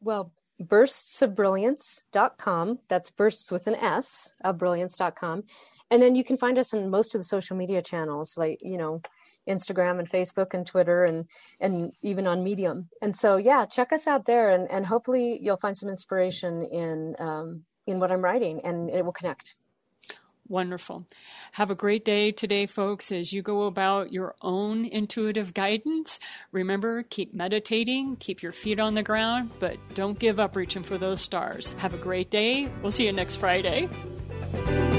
Well, 0.00 0.30
burstsofbrilliance.com. 0.60 2.78
That's 2.88 3.10
bursts 3.10 3.52
with 3.52 3.66
an 3.66 3.76
S 3.76 4.32
of 4.44 4.58
brilliance.com. 4.58 5.44
And 5.90 6.02
then 6.02 6.14
you 6.14 6.24
can 6.24 6.36
find 6.36 6.58
us 6.58 6.72
in 6.72 6.90
most 6.90 7.14
of 7.14 7.20
the 7.20 7.24
social 7.24 7.56
media 7.56 7.82
channels 7.82 8.38
like, 8.38 8.58
you 8.62 8.78
know, 8.78 9.02
Instagram 9.48 9.98
and 9.98 10.08
Facebook 10.08 10.54
and 10.54 10.64
Twitter 10.66 11.04
and 11.04 11.26
and 11.60 11.92
even 12.02 12.26
on 12.26 12.44
Medium. 12.44 12.88
And 13.02 13.14
so 13.14 13.36
yeah, 13.36 13.66
check 13.66 13.92
us 13.92 14.06
out 14.06 14.24
there 14.24 14.50
and, 14.50 14.70
and 14.70 14.86
hopefully 14.86 15.38
you'll 15.42 15.56
find 15.56 15.76
some 15.76 15.88
inspiration 15.88 16.62
in 16.62 17.16
um, 17.18 17.64
in 17.86 18.00
what 18.00 18.12
I'm 18.12 18.22
writing 18.22 18.60
and 18.64 18.88
it 18.88 19.04
will 19.04 19.12
connect. 19.12 19.56
Wonderful. 20.48 21.06
Have 21.52 21.70
a 21.70 21.74
great 21.74 22.04
day 22.04 22.32
today, 22.32 22.66
folks, 22.66 23.12
as 23.12 23.32
you 23.32 23.42
go 23.42 23.62
about 23.62 24.12
your 24.12 24.34
own 24.42 24.84
intuitive 24.84 25.54
guidance. 25.54 26.18
Remember, 26.50 27.04
keep 27.04 27.32
meditating, 27.32 28.16
keep 28.16 28.42
your 28.42 28.52
feet 28.52 28.80
on 28.80 28.94
the 28.94 29.02
ground, 29.02 29.50
but 29.60 29.76
don't 29.94 30.18
give 30.18 30.40
up 30.40 30.56
reaching 30.56 30.82
for 30.82 30.98
those 30.98 31.20
stars. 31.20 31.72
Have 31.74 31.94
a 31.94 31.98
great 31.98 32.30
day. 32.30 32.68
We'll 32.82 32.90
see 32.90 33.06
you 33.06 33.12
next 33.12 33.36
Friday. 33.36 33.88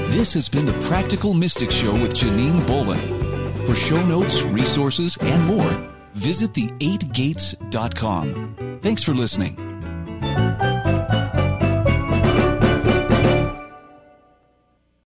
This 0.08 0.34
has 0.34 0.48
been 0.48 0.66
the 0.66 0.78
Practical 0.80 1.34
Mystic 1.34 1.70
Show 1.70 1.92
with 1.92 2.14
Janine 2.14 2.66
Bolon. 2.66 2.98
For 3.66 3.74
show 3.74 4.04
notes, 4.06 4.42
resources, 4.42 5.16
and 5.20 5.44
more, 5.44 5.88
visit 6.14 6.52
the8gates.com. 6.52 8.78
Thanks 8.80 9.02
for 9.02 9.14
listening. 9.14 9.56